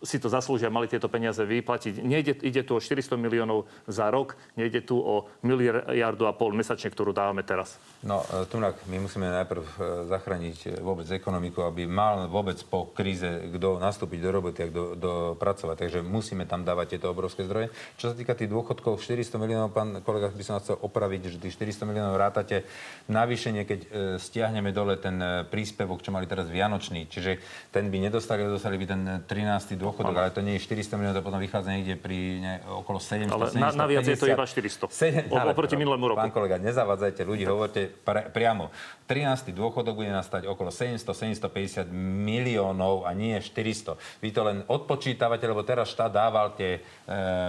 [0.03, 2.03] si to zaslúžia, mali tieto peniaze vyplatiť.
[2.03, 6.91] Nejde, ide tu o 400 miliónov za rok, nejde tu o miliardu a pol mesačne,
[6.91, 7.79] ktorú dávame teraz.
[8.03, 9.75] No, e, Tunak, my musíme najprv e,
[10.11, 15.39] zachrániť e, vôbec ekonomiku, aby mal vôbec po kríze kto nastúpiť do roboty a kto
[15.39, 15.77] pracovať.
[15.87, 17.71] Takže musíme tam dávať tieto obrovské zdroje.
[17.97, 21.55] Čo sa týka tých dôchodkov, 400 miliónov, pán kolega, by som chcel opraviť, že tých
[21.55, 22.67] 400 miliónov rátate
[23.07, 23.81] navýšenie, keď
[24.19, 27.07] stiahneme dole ten príspevok, čo mali teraz Vianočný.
[27.07, 27.39] Čiže
[27.71, 29.79] ten by nedostali, dostali by ten 13.
[29.79, 32.97] dôchodok dôchodok, ale to nie je 400 miliónov, to potom vychádza niekde pri ne, okolo
[32.97, 33.77] 700, Ale na, 750.
[33.77, 34.89] naviac je to iba 400.
[34.89, 36.19] Sedem- O- ale- oproti minulému roku.
[36.19, 38.73] Pán kolega, nezavadzajte ľudí, hovorte pre, priamo.
[39.05, 39.53] 13.
[39.53, 43.99] dôchodok bude nastať okolo 700-750 miliónov a nie 400.
[44.23, 46.81] Vy to len odpočítavate, lebo teraz štát dával tie e,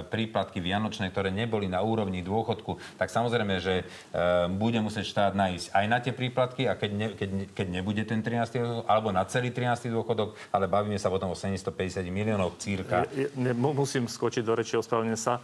[0.03, 3.83] príplatky vianočné, ktoré neboli na úrovni dôchodku, tak samozrejme, že e,
[4.49, 8.19] bude musieť štát nájsť aj na tie príplatky a keď, ne, keď, keď nebude ten
[8.19, 8.59] 13.
[8.59, 9.87] dôchodok, alebo na celý 13.
[9.87, 13.05] dôchodok, ale bavíme sa potom o 750 miliónov círka.
[13.13, 15.39] Je- ne, mu- musím skočiť do reči, ospravedlňujem sa.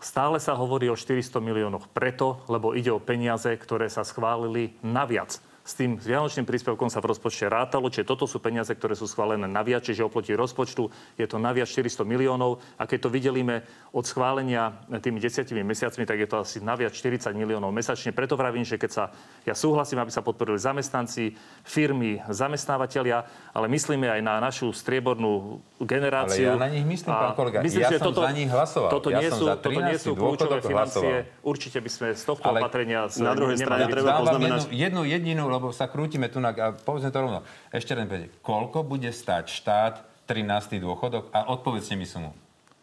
[0.00, 5.36] Stále sa hovorí o 400 miliónoch preto, lebo ide o peniaze, ktoré sa schválili naviac.
[5.70, 9.46] S tým vianočným príspevkom sa v rozpočte rátalo, čiže toto sú peniaze, ktoré sú schválené
[9.46, 12.58] naviac, čiže oproti rozpočtu je to naviac 400 miliónov.
[12.74, 13.62] A keď to videlíme
[13.94, 18.10] od schválenia tými desiatimi mesiacmi, tak je to asi naviac 40 miliónov mesačne.
[18.10, 19.04] Preto vravím, že keď sa,
[19.46, 23.22] ja súhlasím, aby sa podporili zamestnanci, firmy, zamestnávateľia,
[23.54, 26.50] ale myslíme aj na našu striebornú generáciu.
[26.50, 27.62] Ale ja na nich myslím, pán kolega.
[27.62, 28.90] Myslím, Ja že som toto, za nich hlasoval.
[28.90, 30.02] Toto Ja nie sú, toto nie 13.
[30.02, 31.30] sú kľúčové financie.
[31.30, 31.46] hlasoval.
[31.46, 33.06] Určite by sme z tohto Ale opatrenia...
[33.22, 37.12] na druhej strane treba poznamenať- jednu, jednu jedinú, lebo sa krútime tu na, a povedzme
[37.12, 37.44] to rovno.
[37.68, 38.08] Ešte len
[38.40, 39.94] koľko bude stať štát
[40.24, 40.80] 13.
[40.80, 42.32] dôchodok a odpovedzte mi sumu.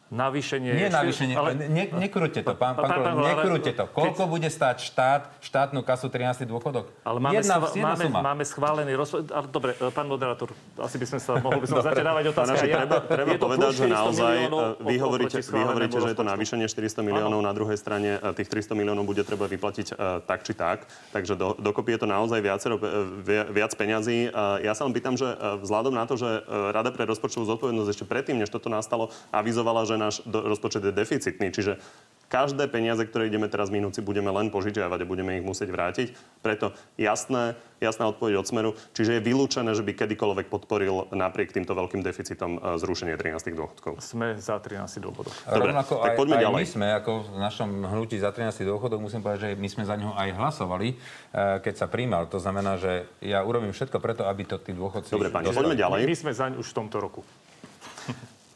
[0.08, 0.72] Navýšenie...
[0.72, 1.68] Nie navýšenie, ale- ale...
[1.68, 3.86] ne, nekrúte to, pán, Pán- pán, pán- nekrúte to.
[3.88, 6.48] Koľko bude stať štát, štátnu kasu 13.
[6.48, 6.88] dôchodok?
[7.02, 8.20] Ale máme, jedna, schva- jedna máme, suma.
[8.24, 9.28] máme schválený rozpočet.
[9.30, 12.48] Ale dobre, e, pán moderátor, asi by sme sa mohli by som začať dávať otázky.
[12.56, 12.78] Pánaši, ja.
[12.80, 14.48] treba, treba Je to povedať, že 400 naozaj e,
[14.82, 18.48] vy hovoríte, vy hovoríte, že je to navýšenie 400 miliónov, na druhej strane e, tých
[18.48, 19.94] 300 miliónov bude treba vyplatiť e,
[20.24, 20.78] tak či tak,
[21.12, 22.80] takže do, dokopy je to naozaj viacero,
[23.20, 24.20] vi- viac peňazí.
[24.26, 25.28] E, Ja sa len pýtam, že
[25.60, 29.97] vzhľadom na to, že Rada pre rozpočtovú zodpovednosť ešte predtým, než toto nastalo, avizovala, že
[29.98, 31.82] náš do- rozpočet je deficitný, čiže
[32.28, 36.08] každé peniaze, ktoré ideme teraz minúci, budeme len požičiavať a budeme ich musieť vrátiť.
[36.44, 38.72] Preto jasné, jasná odpoveď od Smeru.
[38.92, 44.04] Čiže je vylúčené, že by kedykoľvek podporil napriek týmto veľkým deficitom e, zrušenie 13 dôchodkov.
[44.04, 45.32] Sme za 13 dôchodok.
[45.32, 46.60] Dobre, Rovnako tak aj, poďme aj ďalej.
[46.60, 48.68] my sme, ako v našom hnutí za 13.
[48.68, 52.28] dôchodok, musím povedať, že my sme za neho aj hlasovali, eh, keď sa príjmal.
[52.28, 55.16] To znamená, že ja urobím všetko preto, aby to tí dôchodci...
[55.16, 56.04] Dobre, pani, poďme ďalej.
[56.04, 57.24] My sme zaň už v tomto roku.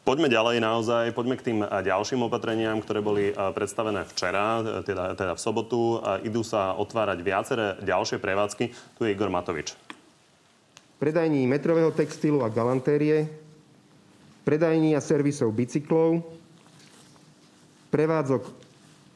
[0.01, 5.37] Poďme ďalej naozaj, poďme k tým ďalším opatreniam, ktoré boli predstavené včera, e, teda, teda
[5.37, 6.01] v sobotu.
[6.25, 8.97] Idú sa otvárať viaceré ďalšie prevádzky.
[8.97, 9.77] Tu je Igor Matovič.
[10.97, 13.29] predajní metrového textilu a galantérie,
[14.45, 16.21] predajní a servisov bicyklov,
[17.93, 18.49] prevádzok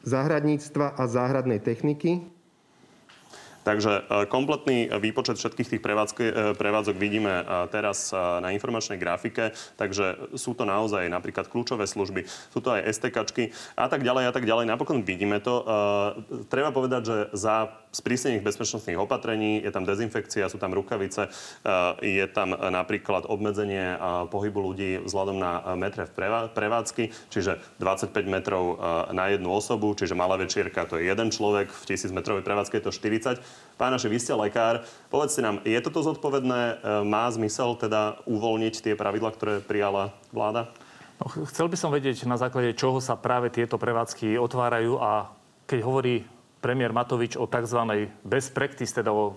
[0.06, 2.22] záhradníctva a záhradnej techniky,
[3.66, 10.30] Takže e, kompletný výpočet všetkých tých e, prevádzok vidíme e, teraz na informačnej grafike, takže
[10.38, 14.46] sú to naozaj napríklad kľúčové služby, sú to aj STKčky a tak ďalej a tak
[14.46, 14.70] ďalej.
[14.70, 15.66] Napokon vidíme to.
[16.46, 21.30] Treba povedať, že za sprísnených bezpečnostných opatrení je tam dezinfekcia, sú tam rukavice, e,
[22.04, 28.12] je tam napríklad obmedzenie e, pohybu ľudí vzhľadom na metre v prevá- prevádzky, čiže 25
[28.28, 28.78] metrov
[29.12, 32.84] na jednu osobu, čiže malá večierka to je jeden človek, v 1000 metrovej prevádzke je
[32.84, 33.40] to 40.
[33.76, 34.84] Pánaši, vy ste lekár.
[35.12, 36.82] Povedzte nám, je toto zodpovedné?
[37.04, 40.72] Má zmysel teda uvoľniť tie pravidla, ktoré prijala vláda?
[41.20, 45.32] No, ch- chcel by som vedieť, na základe čoho sa práve tieto prevádzky otvárajú a
[45.64, 46.14] keď hovorí
[46.60, 48.10] premiér Matovič o tzv.
[48.24, 49.36] best practice, teda o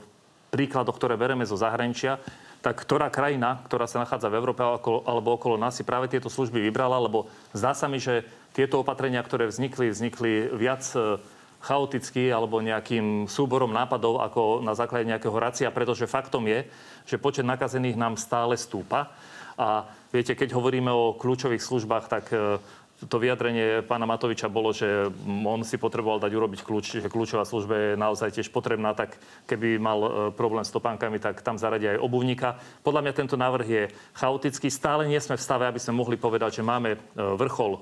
[0.49, 2.17] príkladoch, ktoré bereme zo zahraničia,
[2.59, 6.59] tak ktorá krajina, ktorá sa nachádza v Európe alebo- okolo nás, si práve tieto služby
[6.59, 11.21] vybrala, lebo zdá sa mi, že tieto opatrenia, ktoré vznikli, vznikli viac e,
[11.63, 16.67] chaoticky alebo nejakým súborom nápadov ako na základe nejakého racia, pretože faktom je,
[17.07, 19.15] že počet nakazených nám stále stúpa.
[19.59, 22.59] A viete, keď hovoríme o kľúčových službách, tak e,
[23.07, 27.75] to vyjadrenie pána Matoviča bolo, že on si potreboval dať urobiť kľúč, že kľúčová služba
[27.75, 29.15] je naozaj tiež potrebná, tak
[29.47, 32.59] keby mal e, problém s topánkami, tak tam zaradia aj obuvníka.
[32.83, 33.83] Podľa mňa tento návrh je
[34.19, 34.67] chaotický.
[34.67, 37.79] Stále nie sme v stave, aby sme mohli povedať, že máme e, vrchol e,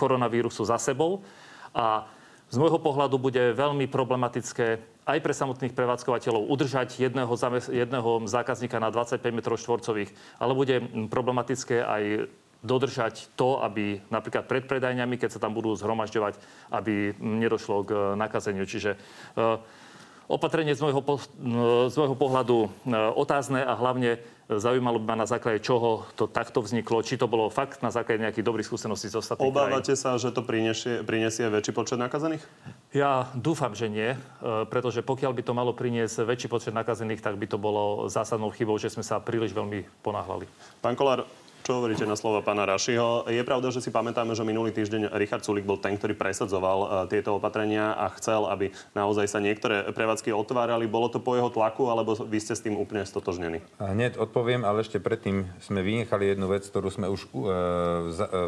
[0.00, 1.20] koronavírusu za sebou.
[1.76, 2.08] A
[2.48, 7.32] z môjho pohľadu bude veľmi problematické aj pre samotných prevádzkovateľov udržať jedného,
[7.68, 10.76] jedného zákazníka na 25 m štvorcových, ale bude
[11.10, 12.02] problematické aj
[12.62, 16.38] dodržať to, aby napríklad pred predajňami, keď sa tam budú zhromažďovať,
[16.70, 18.64] aby nedošlo k e, nakazeniu.
[18.64, 18.96] Čiže
[19.34, 19.58] e,
[20.32, 21.20] Opatrenie z môjho, po,
[21.92, 22.70] z môjho pohľadu
[23.18, 24.16] otázne a hlavne
[24.48, 27.04] zaujímalo by ma na základe čoho to takto vzniklo.
[27.04, 29.76] Či to bolo fakt na základe nejakých dobrých skúseností z ostatných krajín.
[29.76, 32.40] Obávate sa, že to prinesie, prinesie väčší počet nakazených?
[32.96, 34.16] Ja dúfam, že nie,
[34.72, 38.80] pretože pokiaľ by to malo priniesť väčší počet nakazených, tak by to bolo zásadnou chybou,
[38.80, 40.48] že sme sa príliš veľmi ponáhľali.
[40.80, 41.28] Pán Kolár,
[41.62, 43.30] Čo hovoríte na slova pána Rašiho?
[43.30, 47.14] Je pravda, že si pamätáme, že minulý týždeň Richard Sulik bol ten, ktorý presadzoval e,
[47.14, 50.90] tieto opatrenia a chcel, aby naozaj sa niektoré prevádzky otvárali.
[50.90, 53.62] Bolo to po jeho tlaku, alebo vy ste s tým úplne stotožnení?
[53.78, 57.46] Hneď odpoviem, ale ešte predtým sme vynechali jednu vec, ktorú sme už e,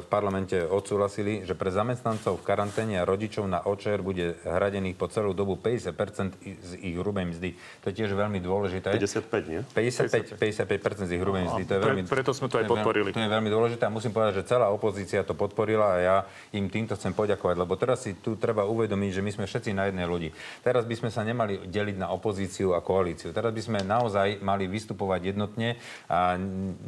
[0.02, 5.06] v parlamente odsúhlasili, že pre zamestnancov v karanténe a rodičov na očer bude hradených po
[5.06, 5.94] celú dobu 50
[6.42, 7.54] z ich hrubej mzdy.
[7.86, 8.90] To je tiež veľmi dôležité.
[8.90, 9.62] 55, nie?
[9.70, 11.62] 55, 55 z ich hrubej mzdy.
[11.70, 13.16] To je veľmi, Pre, preto sme to aj podporili podporili.
[13.16, 16.16] To je veľmi dôležité a musím povedať, že celá opozícia to podporila a ja
[16.56, 19.90] im týmto chcem poďakovať, lebo teraz si tu treba uvedomiť, že my sme všetci na
[19.90, 20.28] jednej lodi.
[20.64, 23.34] Teraz by sme sa nemali deliť na opozíciu a koalíciu.
[23.36, 25.76] Teraz by sme naozaj mali vystupovať jednotne
[26.08, 26.38] a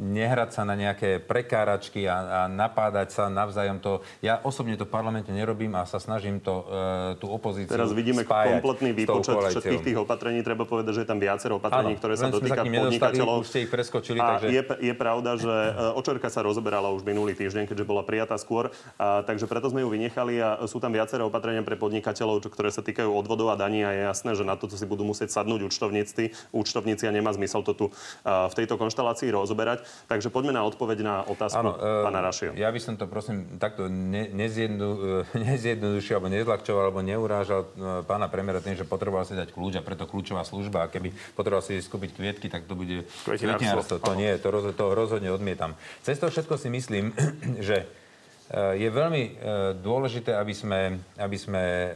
[0.01, 4.01] nehrať sa na nejaké prekáračky a, a napádať sa navzájom to.
[4.23, 8.23] Ja osobne to v parlamente nerobím a sa snažím to, e, tú opozíciu Teraz vidíme
[8.23, 10.39] kompletný výpočet všetkých tých opatrení.
[10.41, 13.43] Treba povedať, že je tam viacero opatrení, Áno, ktoré sa dotýka podnikateľov.
[13.43, 14.47] Už ste ich preskočili, a takže...
[14.53, 18.71] je, je pravda, že e, Očerka sa rozoberala už minulý týždeň, keďže bola prijatá skôr,
[18.95, 22.71] a, takže preto sme ju vynechali a sú tam viaceré opatrenia pre podnikateľov, čo, ktoré
[22.71, 25.67] sa týkajú odvodov a daní a je jasné, že na to si budú musieť sadnúť
[25.67, 27.85] účtovníci, účtovníci a nemá zmysel to tu
[28.23, 29.83] a, v tejto konštelácii rozoberať.
[30.07, 32.55] Takže poďme na odpoveď na otázku ano, e, pána Rašio.
[32.55, 34.87] Ja by som to prosím takto ne, nezjednu,
[35.51, 39.83] nezjednodušil alebo nezľahčoval alebo neurážal e, pána premiéra tým, že potreboval si dať kľúč a
[39.83, 40.87] preto kľúčová služba.
[40.87, 43.99] A keby potreboval si skúpiť kvietky, tak to bude kvetinárstvo.
[43.99, 45.75] To nie, to, roz, to rozhodne odmietam.
[46.03, 47.13] Cez to všetko si myslím,
[47.67, 47.85] že e,
[48.81, 49.31] je veľmi e,
[49.79, 51.89] dôležité, aby sme, aby sme e,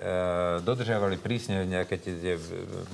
[0.63, 2.37] dodržiavali prísne nejaké tie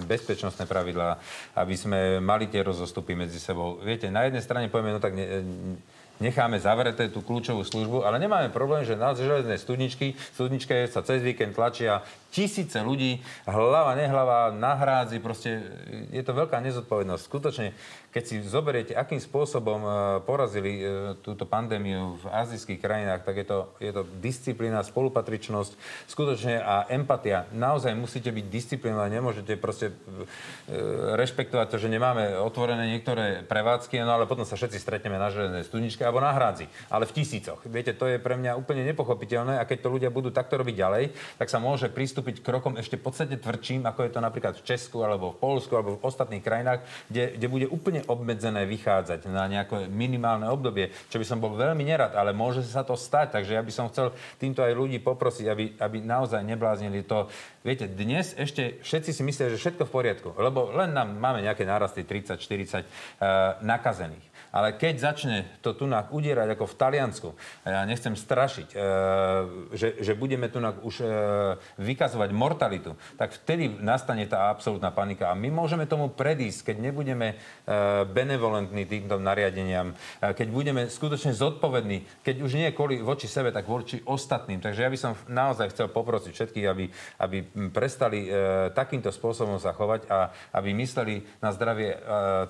[0.07, 1.19] bezpečnostné pravidlá,
[1.57, 3.79] aby sme mali tie rozostupy medzi sebou.
[3.79, 5.25] Viete, na jednej strane povieme, no tak ne,
[6.17, 11.21] necháme zavreté tú kľúčovú službu, ale nemáme problém, že na železnej studničky, studničke sa cez
[11.21, 12.01] víkend tlačia
[12.33, 15.61] tisíce ľudí, hlava, nehlava, na hrádzi, proste
[16.09, 17.23] je to veľká nezodpovednosť.
[17.23, 17.73] Skutočne,
[18.17, 19.89] keď si zoberiete, akým spôsobom e,
[20.25, 25.77] porazili e, túto pandémiu v azijských krajinách, tak je to, je to disciplína, spolupatričnosť,
[26.10, 27.45] skutočne a empatia.
[27.53, 29.93] Naozaj musíte byť disciplinovaní, nemôžete proste e,
[31.13, 35.65] rešpektovať to, že nemáme otvorené niektoré prevádzky, no ale potom sa všetci stretneme na železnej
[35.65, 37.62] studničke alebo na hrádzi, ale v tisícoch.
[37.69, 41.03] Viete, to je pre mňa úplne nepochopiteľné a keď to ľudia budú takto robiť ďalej,
[41.38, 45.32] tak sa môže pristúpiť krokom ešte podstate tvrdším, ako je to napríklad v Česku alebo
[45.32, 50.47] v Polsku alebo v ostatných krajinách, kde, kde bude úplne obmedzené vychádzať na nejaké minimálne
[50.47, 53.37] obdobie, čo by som bol veľmi nerad, ale môže sa to stať.
[53.37, 57.27] Takže ja by som chcel týmto aj ľudí poprosiť, aby, aby naozaj nebláznili to.
[57.61, 61.67] Viete, dnes ešte všetci si myslia, že všetko v poriadku, lebo len nám máme nejaké
[61.67, 64.37] nárasty 30-40 uh, nakazených.
[64.51, 67.29] Ale keď začne to tu udierať ako v Taliansku,
[67.63, 68.77] ja nechcem strašiť, e,
[69.75, 71.05] že, že budeme tu už e,
[71.79, 75.31] vykazovať mortalitu, tak vtedy nastane tá absolútna panika.
[75.31, 77.36] A my môžeme tomu predísť, keď nebudeme e,
[78.07, 83.67] benevolentní týmto nariadeniam, e, keď budeme skutočne zodpovední, keď už nie kvôli voči sebe, tak
[83.69, 84.63] voči ostatným.
[84.63, 86.86] Takže ja by som naozaj chcel poprosiť všetkých, aby,
[87.21, 87.38] aby
[87.71, 88.29] prestali e,
[88.71, 91.97] takýmto spôsobom sa chovať a aby mysleli na zdravie e,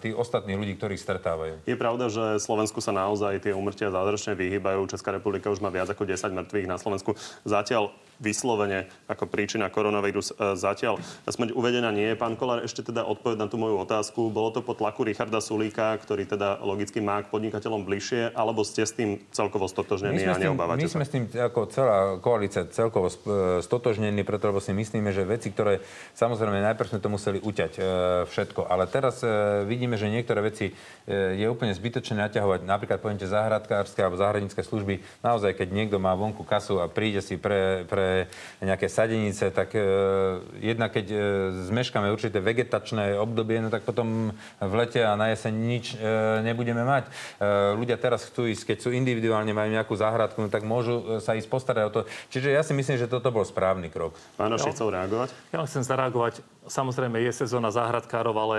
[0.01, 1.55] tých ostatných ľudí, ktorých stretávajú.
[1.65, 4.86] Je pravda, pravda, že Slovensku sa naozaj tie umrtia zázračne vyhýbajú.
[4.86, 7.17] Česká republika už má viac ako 10 mŕtvych na Slovensku.
[7.41, 10.97] Zatiaľ vyslovene ako príčina koronavírus e, zatiaľ
[11.30, 12.15] smrť uvedená nie je.
[12.17, 14.34] Pán Kolár, ešte teda odpoveď na tú moju otázku.
[14.34, 18.84] Bolo to po tlaku Richarda Sulíka, ktorý teda logicky má k podnikateľom bližšie, alebo ste
[18.84, 23.15] s tým celkovo stotožnení a neobávate My sme s tým ako celá koalícia celkovo e,
[23.62, 25.84] stotožnení, preto lebo si myslíme, že veci, ktoré
[26.17, 27.82] samozrejme najprv sme to museli uťať e,
[28.25, 29.21] všetko, ale teraz
[29.65, 30.71] vidíme, že niektoré veci
[31.08, 32.63] je úplne zbytočné naťahovať.
[32.63, 35.01] Napríklad poviete záhradkárske alebo záhradnícke služby.
[35.25, 38.06] Naozaj, keď niekto má vonku kasu a príde si pre, pre
[38.61, 39.81] nejaké sadenice, tak e,
[40.59, 41.17] jedna, keď e,
[41.69, 45.97] zmeškáme určité vegetačné obdobie, no tak potom v lete a na jeseň nič e,
[46.41, 47.09] nebudeme mať.
[47.77, 51.49] Ľudia teraz chcú ísť, keď sú individuálne, majú nejakú záhradku, no tak môžu sa ísť
[51.49, 52.01] postarať o to.
[52.33, 54.17] Čiže ja si myslím, že toto bol správny krok.
[54.35, 55.29] Pán Oši, chcel reagovať?
[55.53, 56.41] Ja chcem zareagovať.
[56.67, 58.57] Samozrejme, je sezóna záhradkárov, ale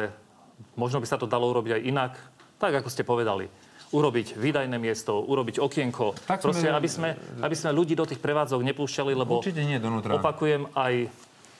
[0.78, 2.12] možno by sa to dalo urobiť aj inak.
[2.58, 3.46] Tak, ako ste povedali
[3.88, 6.12] urobiť výdajné miesto, urobiť okienko.
[6.28, 6.76] Tak Proste, sme...
[6.76, 7.08] aby, sme,
[7.40, 10.16] aby sme ľudí do tých prevádzok nepúšťali, lebo Určite nie donútra.
[10.16, 11.08] opakujem aj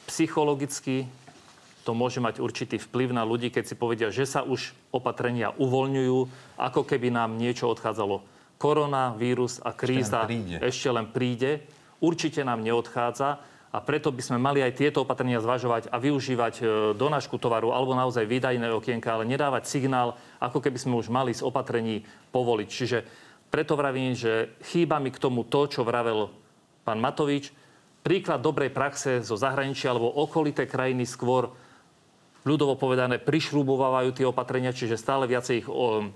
[0.09, 1.09] psychologicky
[1.89, 6.19] to môže mať určitý vplyv na ľudí, keď si povedia, že sa už opatrenia uvoľňujú,
[6.61, 8.21] ako keby nám niečo odchádzalo.
[8.61, 10.57] Korona, vírus a kríza ešte len príde.
[10.61, 11.51] Ešte len príde.
[12.05, 16.63] Určite nám neodchádza a preto by sme mali aj tieto opatrenia zvažovať a využívať e,
[16.97, 21.45] donášku tovaru alebo naozaj výdajné okienka, ale nedávať signál, ako keby sme už mali z
[21.45, 22.01] opatrení
[22.33, 22.69] povoliť.
[22.69, 22.99] Čiže
[23.53, 26.33] preto vravím, že chýba mi k tomu to, čo vravel
[26.85, 27.53] pán Matovič.
[28.01, 31.53] Príklad dobrej praxe zo zahraničia alebo okolité krajiny skôr
[32.47, 35.69] ľudovo povedané, prišrubovávajú tie opatrenia, čiže stále viacej ich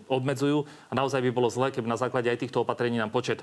[0.06, 0.64] obmedzujú.
[0.88, 3.42] A naozaj by bolo zlé, keby na základe aj týchto opatrení nám počet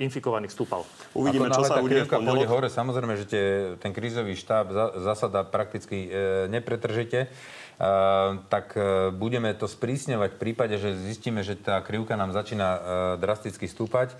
[0.00, 0.88] infikovaných stúpal.
[1.12, 2.48] Uvidíme, čo sa udeje v pondelok.
[2.48, 2.68] hore.
[2.72, 3.44] Samozrejme, že tie,
[3.78, 7.28] ten krízový štáb zasada prakticky e, nepretržite.
[7.74, 12.68] Uh, tak uh, budeme to sprísňovať v prípade, že zistíme, že tá krivka nám začína
[12.70, 12.80] uh,
[13.18, 14.14] drasticky stúpať.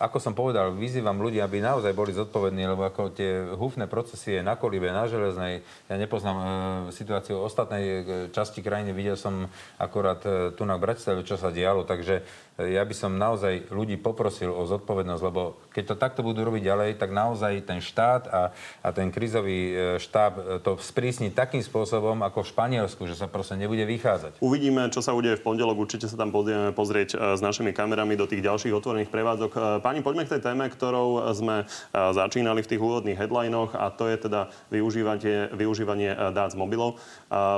[0.00, 4.42] Ako som povedal, vyzývam ľudí, aby naozaj boli zodpovední, lebo ako tie húfne procesy je
[4.42, 6.44] na Kolibe, na Železnej, ja nepoznám e,
[6.88, 8.02] situáciu ostatnej e,
[8.32, 12.24] časti krajiny, videl som akorát e, tu na Bratislave, čo sa dialo, takže
[12.68, 16.90] ja by som naozaj ľudí poprosil o zodpovednosť, lebo keď to takto budú robiť ďalej,
[17.00, 18.42] tak naozaj ten štát a,
[18.84, 23.30] a ten krizový e, štáb e, to sprísni takým spôsobom, ako v Španielsku, že sa
[23.30, 24.42] proste nebude vychádzať.
[24.44, 25.78] Uvidíme, čo sa udeje v pondelok.
[25.78, 29.80] Určite sa tam budeme pozrieť e, s našimi kamerami do tých ďalších otvorených prevádzok.
[29.90, 34.22] Pani, poďme k tej téme, ktorou sme začínali v tých úvodných headlinoch a to je
[34.22, 37.02] teda využívanie, využívanie dát z mobilov.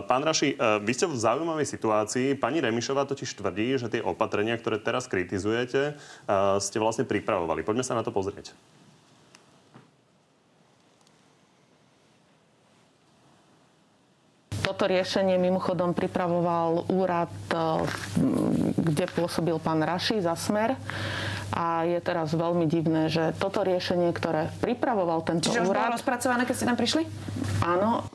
[0.09, 2.41] Pán Raši, vy ste v zaujímavej situácii.
[2.41, 6.01] Pani Remišová totiž tvrdí, že tie opatrenia, ktoré teraz kritizujete,
[6.57, 7.68] ste vlastne pripravovali.
[7.68, 8.57] Poďme sa na to pozrieť.
[14.73, 17.85] Toto riešenie mimochodom pripravoval úrad, e,
[18.81, 20.81] kde pôsobil pán Raši za smer.
[21.53, 25.68] A je teraz veľmi divné, že toto riešenie, ktoré pripravoval tento Čiže úrad...
[25.68, 27.03] Čiže už bolo rozpracované, keď ste tam prišli?
[27.61, 28.09] Áno.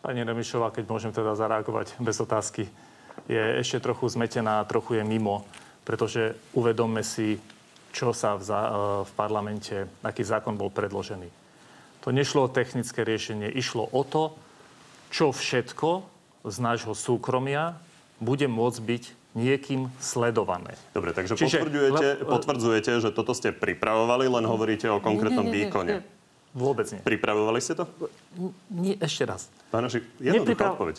[0.00, 2.64] Pani Remišová, keď môžem teda zareagovať bez otázky
[3.28, 5.44] je ešte trochu zmetená, trochu je mimo,
[5.84, 7.36] pretože uvedomme si,
[7.90, 8.70] čo sa v, za, e,
[9.04, 11.28] v parlamente, aký zákon bol predložený.
[12.06, 14.32] To nešlo o technické riešenie, išlo o to,
[15.10, 16.04] čo všetko
[16.46, 17.78] z nášho súkromia
[18.22, 19.04] bude môcť byť
[19.36, 20.72] niekým sledované.
[20.96, 22.24] Dobre, takže Čiže, potvrdzujete, le...
[22.24, 25.92] potvrdzujete, že toto ste pripravovali, len hovoríte o konkrétnom nie, nie, nie, výkone.
[26.00, 26.02] Nie.
[26.56, 27.04] Vôbec nie.
[27.04, 27.84] Pripravovali ste to?
[28.72, 29.52] Nie, ešte raz.
[29.68, 30.72] Pánoši, jednoduchá Nepriprav...
[30.80, 30.96] odpoveď.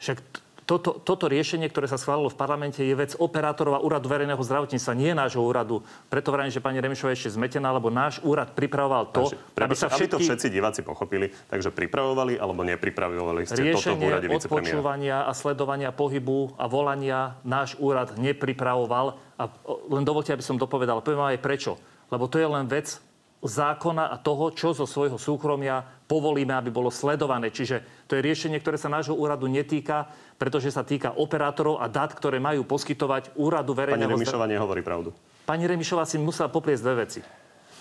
[0.00, 0.18] Však
[0.64, 4.92] toto, toto riešenie, ktoré sa schválilo v parlamente, je vec operátorov a úradu verejného zdravotníctva,
[4.96, 5.84] nie nášho úradu.
[6.08, 9.76] Preto vrajím, že pani Remišová je ešte zmetená, lebo náš úrad pripravoval to, takže, aby
[9.76, 10.08] sa všetky...
[10.08, 15.28] Aby to všetci diváci pochopili, takže pripravovali alebo nepripravovali ste riešenie toto v úrade odpočúvania
[15.28, 19.20] a sledovania pohybu a volania náš úrad nepripravoval.
[19.36, 19.44] A
[19.92, 21.04] len dovolte, aby som dopovedal.
[21.04, 21.76] Poviem aj prečo.
[22.08, 23.03] Lebo to je len vec
[23.44, 27.52] zákona a toho, čo zo svojho súkromia povolíme, aby bolo sledované.
[27.52, 30.08] Čiže to je riešenie, ktoré sa nášho úradu netýka,
[30.40, 34.08] pretože sa týka operátorov a dát, ktoré majú poskytovať úradu verejného...
[34.08, 35.12] Pani Remišová nehovorí pravdu.
[35.44, 37.20] Pani Remišová si musela popriesť dve veci.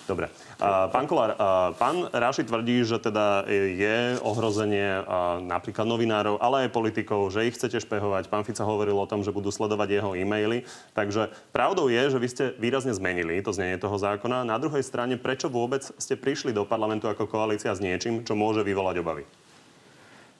[0.03, 0.27] Dobre.
[0.59, 1.39] Pán Kolár,
[1.79, 4.99] pán Ráši tvrdí, že teda je ohrozenie
[5.47, 8.27] napríklad novinárov, ale aj politikov, že ich chcete špehovať.
[8.27, 10.67] Pán Fica hovoril o tom, že budú sledovať jeho e-maily.
[10.91, 14.43] Takže pravdou je, že vy ste výrazne zmenili to znenie toho zákona.
[14.43, 18.59] Na druhej strane, prečo vôbec ste prišli do parlamentu ako koalícia s niečím, čo môže
[18.67, 19.23] vyvolať obavy?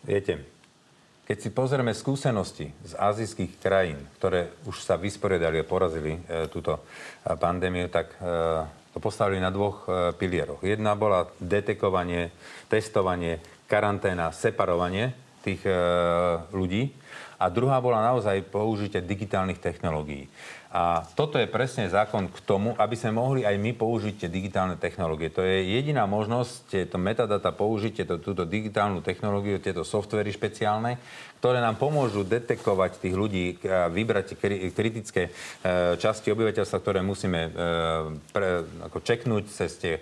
[0.03, 0.43] Viete,
[1.23, 6.75] keď si pozrieme skúsenosti z azijských krajín, ktoré už sa vysporiadali a porazili e, túto
[6.75, 6.81] e,
[7.39, 10.61] pandémiu, tak e, to postavili na dvoch e, pilieroch.
[10.61, 12.29] Jedna bola detekovanie,
[12.69, 15.73] testovanie, karanténa, separovanie tých e,
[16.53, 16.93] ľudí.
[17.43, 20.31] A druhá bola naozaj použitie digitálnych technológií.
[20.73, 24.73] A toto je presne zákon k tomu, aby sme mohli aj my použiť tie digitálne
[24.73, 25.29] technológie.
[25.29, 30.97] To je jediná možnosť, tieto metadata použiť, tieto, túto digitálnu technológiu, tieto softvery špeciálne,
[31.37, 34.39] ktoré nám pomôžu detekovať tých ľudí a vybrať
[34.73, 35.31] kritické e,
[35.99, 37.49] časti obyvateľstva, ktoré musíme e,
[38.33, 40.01] pre, ako čeknúť cez tie e,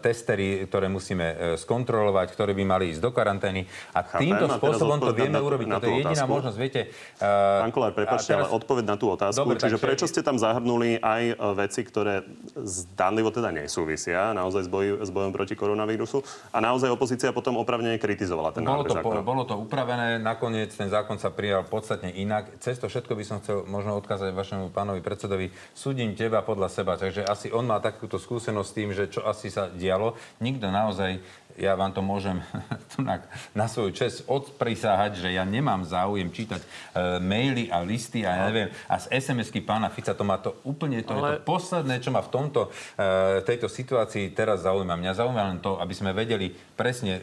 [0.00, 3.66] testery, ktoré musíme skontrolovať, ktoré by mali ísť do karantény.
[3.92, 5.66] A týmto spôsobom to vieme na, urobiť.
[5.68, 6.51] Na to je jediná otázku.
[6.52, 6.92] Možnosť, viete.
[7.18, 8.48] Pán Kolár, prepáčte, teraz...
[8.48, 9.48] ale odpoveď na tú otázku.
[9.48, 9.86] Dobre, Čiže takže...
[9.88, 11.22] prečo ste tam zahrnuli aj
[11.56, 12.28] veci, ktoré
[12.60, 16.20] zdanlivo teda nesúvisia naozaj s, boj, s bojom proti koronavírusu
[16.52, 21.16] a naozaj opozícia potom opravne kritizovala ten bolo to, bolo to upravené nakoniec ten zákon
[21.16, 22.60] sa prijal podstatne inak.
[22.60, 25.54] Cez to všetko by som chcel možno odkázať vašemu pánovi predsedovi.
[25.72, 29.48] Súdim teba podľa seba, takže asi on má takúto skúsenosť s tým, že čo asi
[29.48, 30.18] sa dialo.
[30.42, 31.22] Nikto naozaj
[31.56, 32.40] ja vám to môžem
[33.00, 33.20] na,
[33.52, 36.66] na svoju čest odprisáhať, že ja nemám záujem čítať e,
[37.20, 41.00] maily a listy a ja neviem, a z SMS-ky pána Fica to má to úplne,
[41.04, 41.18] to Ale...
[41.18, 44.96] je to posledné, čo ma v tomto, e, tejto situácii teraz zaujíma.
[44.96, 47.22] Mňa zaujíma len to, aby sme vedeli presne e,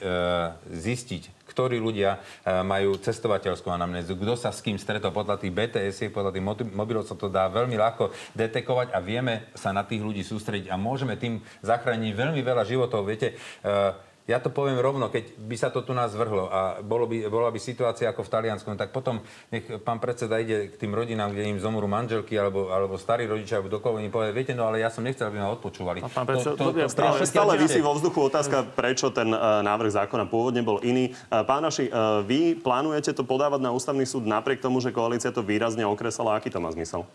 [0.69, 2.19] zistiť, ktorí ľudia e,
[2.61, 7.17] majú cestovateľskú anamnézu, kto sa s kým stretol podľa tých BTS, podľa tých mobilov sa
[7.17, 11.41] to dá veľmi ľahko detekovať a vieme sa na tých ľudí sústrediť a môžeme tým
[11.65, 13.09] zachrániť veľmi veľa životov.
[13.09, 13.34] Viete,
[13.65, 17.25] e, ja to poviem rovno, keď by sa to tu nás vrhlo a bolo by,
[17.34, 21.34] bola by situácia ako v Taliansku, tak potom nech pán predseda ide k tým rodinám,
[21.34, 24.86] kde im zomrú manželky alebo, alebo starí rodičia alebo dokoľvek im povie, viete, no ale
[24.86, 26.05] ja som nechcel, aby ma odpočúvali.
[26.05, 29.34] A pán predseda, to, to, to, to- Stále, stále vysí vo vzduchu otázka, prečo ten
[29.34, 31.09] uh, návrh zákona pôvodne bol iný.
[31.32, 35.34] Uh, pán Naši, uh, vy plánujete to podávať na ústavný súd napriek tomu, že koalícia
[35.34, 36.38] to výrazne okresala.
[36.38, 37.07] Aký to má zmysel?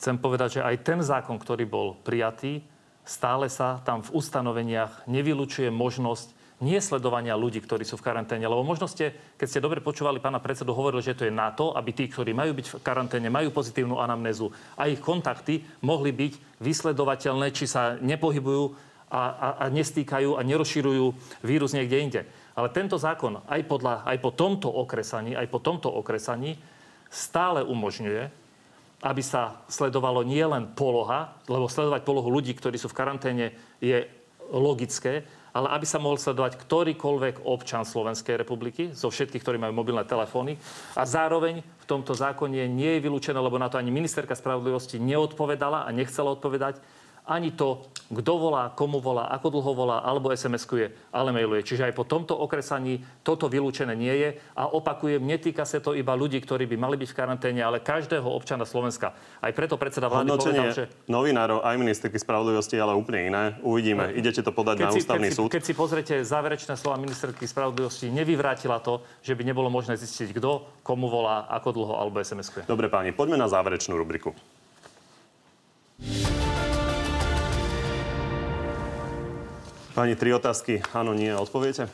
[0.00, 2.64] Chcem povedať, že aj ten zákon, ktorý bol prijatý,
[3.04, 6.32] stále sa tam v ustanoveniach nevylučuje možnosť
[6.64, 8.48] nie sledovania ľudí, ktorí sú v karanténe.
[8.48, 11.76] Lebo možno ste, keď ste dobre počúvali pána predsedu, hovoril, že to je na to,
[11.76, 14.48] aby tí, ktorí majú byť v karanténe, majú pozitívnu anamnézu
[14.78, 18.64] a ich kontakty mohli byť vysledovateľné, či sa nepohybujú
[19.10, 21.04] a, a, a nestýkajú a nerozširujú
[21.44, 22.20] vírus niekde inde.
[22.54, 26.54] Ale tento zákon aj, podľa, aj po tomto okresaní, aj po tomto okresaní
[27.10, 28.43] stále umožňuje,
[29.04, 33.52] aby sa sledovalo nielen poloha, lebo sledovať polohu ľudí, ktorí sú v karanténe,
[33.84, 34.08] je
[34.48, 40.02] logické, ale aby sa mohol sledovať ktorýkoľvek občan Slovenskej republiky, zo všetkých, ktorí majú mobilné
[40.08, 40.58] telefóny.
[40.98, 45.86] A zároveň v tomto zákone nie je vylúčené, lebo na to ani ministerka spravodlivosti neodpovedala
[45.86, 46.80] a nechcela odpovedať,
[47.24, 51.64] ani to, kto volá, komu volá, ako dlho volá, alebo SMS-kuje, ale mailuje.
[51.64, 54.30] Čiže aj po tomto okresaní toto vylúčené nie je.
[54.52, 58.28] A opakujem, netýka sa to iba ľudí, ktorí by mali byť v karanténe, ale každého
[58.28, 59.16] občana Slovenska.
[59.40, 60.84] Aj preto predseda vlády Hodnotenie povedal, že...
[61.08, 63.42] novinárov aj ministerky spravodlivosti, ale úplne iné.
[63.64, 64.12] Uvidíme.
[64.12, 65.48] Idete to podať na si, ústavný keď, si, súd.
[65.48, 70.84] keď si pozriete záverečné slova ministerky spravodlivosti, nevyvrátila to, že by nebolo možné zistiť, kto
[70.84, 72.68] komu volá, ako dlho alebo SMS-kuje.
[72.68, 74.36] Dobre páni, poďme na záverečnú rubriku.
[79.94, 80.82] Páni, tri otázky.
[80.90, 81.86] Áno, nie, odpoviete?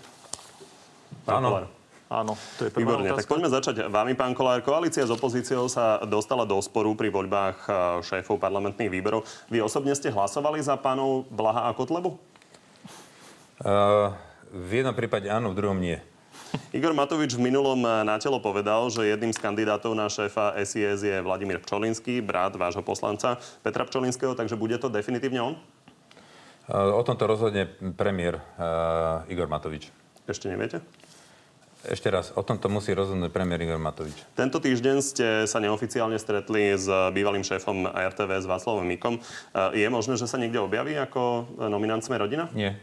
[1.29, 1.49] Pán Áno.
[1.53, 1.67] Kolár.
[2.11, 3.21] Áno, to je prvá Výborne, otázka.
[3.21, 4.65] tak poďme začať vami, pán Kolár.
[4.65, 9.29] Koalícia s opozíciou sa dostala do sporu pri voľbách eh, šéfov parlamentných výberov.
[9.53, 12.17] Vy osobne ste hlasovali za pánov Blaha a Kotlebu?
[13.61, 14.17] Uh,
[14.49, 16.01] v jednom prípade áno, v druhom nie.
[16.75, 21.05] Igor Matovič v minulom eh, na telo povedal, že jedným z kandidátov na šéfa SIS
[21.05, 25.55] je Vladimír Pčolinský, brat vášho poslanca Petra Pčolinského, takže bude to definitívne on?
[26.71, 27.67] Uh, o tomto rozhodne
[27.99, 29.91] premiér uh, Igor Matovič.
[30.31, 30.79] Ešte neviete?
[31.83, 34.15] Ešte raz, o tomto musí rozhodnúť premiér Igor Matovič.
[34.39, 39.19] Tento týždeň ste sa neoficiálne stretli s bývalým šéfom RTV s Václavom Mikom.
[39.19, 42.53] Eh, Je možné, že sa niekde objaví ako nominant Sme rodina?
[42.55, 42.79] Nie.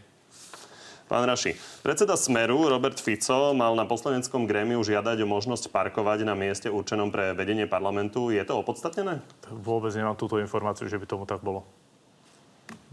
[1.07, 1.55] Pán Raši,
[1.87, 7.15] predseda Smeru Robert Fico mal na poslaneckom grémiu žiadať o možnosť parkovať na mieste určenom
[7.15, 8.27] pre vedenie parlamentu.
[8.35, 9.23] Je to opodstatnené?
[9.47, 11.63] Vôbec nemám túto informáciu, že by tomu tak bolo.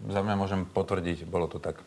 [0.03, 1.79] Za mňa môžem potvrdiť, bolo to tak.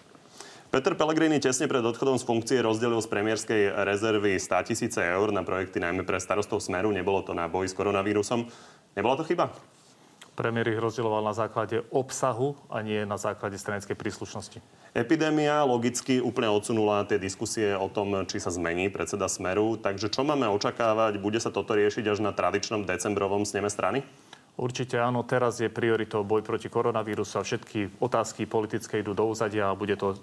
[0.67, 5.39] Peter Pellegrini tesne pred odchodom z funkcie rozdelil z premiérskej rezervy 100 tisíce eur na
[5.39, 6.91] projekty najmä pre starostov Smeru.
[6.91, 8.51] Nebolo to na boj s koronavírusom.
[8.91, 9.47] Nebola to chyba?
[10.37, 14.59] Premiér ich rozdieloval na základe obsahu a nie na základe stranickej príslušnosti.
[14.93, 19.81] Epidémia logicky úplne odsunula tie diskusie o tom, či sa zmení predseda Smeru.
[19.81, 21.17] Takže čo máme očakávať?
[21.17, 24.05] Bude sa toto riešiť až na tradičnom decembrovom sneme strany?
[24.57, 29.69] Určite áno, teraz je prioritou boj proti koronavírusu a všetky otázky politické idú do úzadia
[29.69, 30.17] a bude to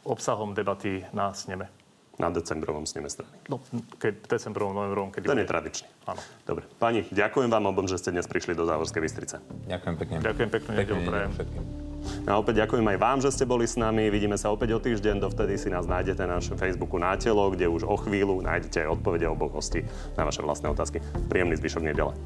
[0.00, 1.68] obsahom debaty na sneme.
[2.16, 3.28] Na decembrovom sneme strany.
[3.52, 3.60] No,
[4.00, 5.44] keď decembrovom, novembrovom, kedy Ten bude.
[5.44, 5.88] je tradičný.
[6.08, 6.20] Áno.
[6.48, 6.64] Dobre.
[6.80, 9.36] Pani, ďakujem vám obom, že ste dnes prišli do Závorskej Bystrice.
[9.68, 10.16] Ďakujem pekne.
[10.24, 11.30] Ďakujem nedeľu, nedeľu prajem.
[11.36, 11.62] všetkým.
[12.24, 14.08] A opäť ďakujem aj vám, že ste boli s nami.
[14.08, 15.20] Vidíme sa opäť o týždeň.
[15.20, 18.96] Dovtedy si nás nájdete na našom Facebooku na telo, kde už o chvíľu nájdete aj
[18.96, 19.84] odpovede oboch hostí
[20.16, 21.04] na vaše vlastné otázky.
[21.28, 22.16] Príjemný zvyšok nedele.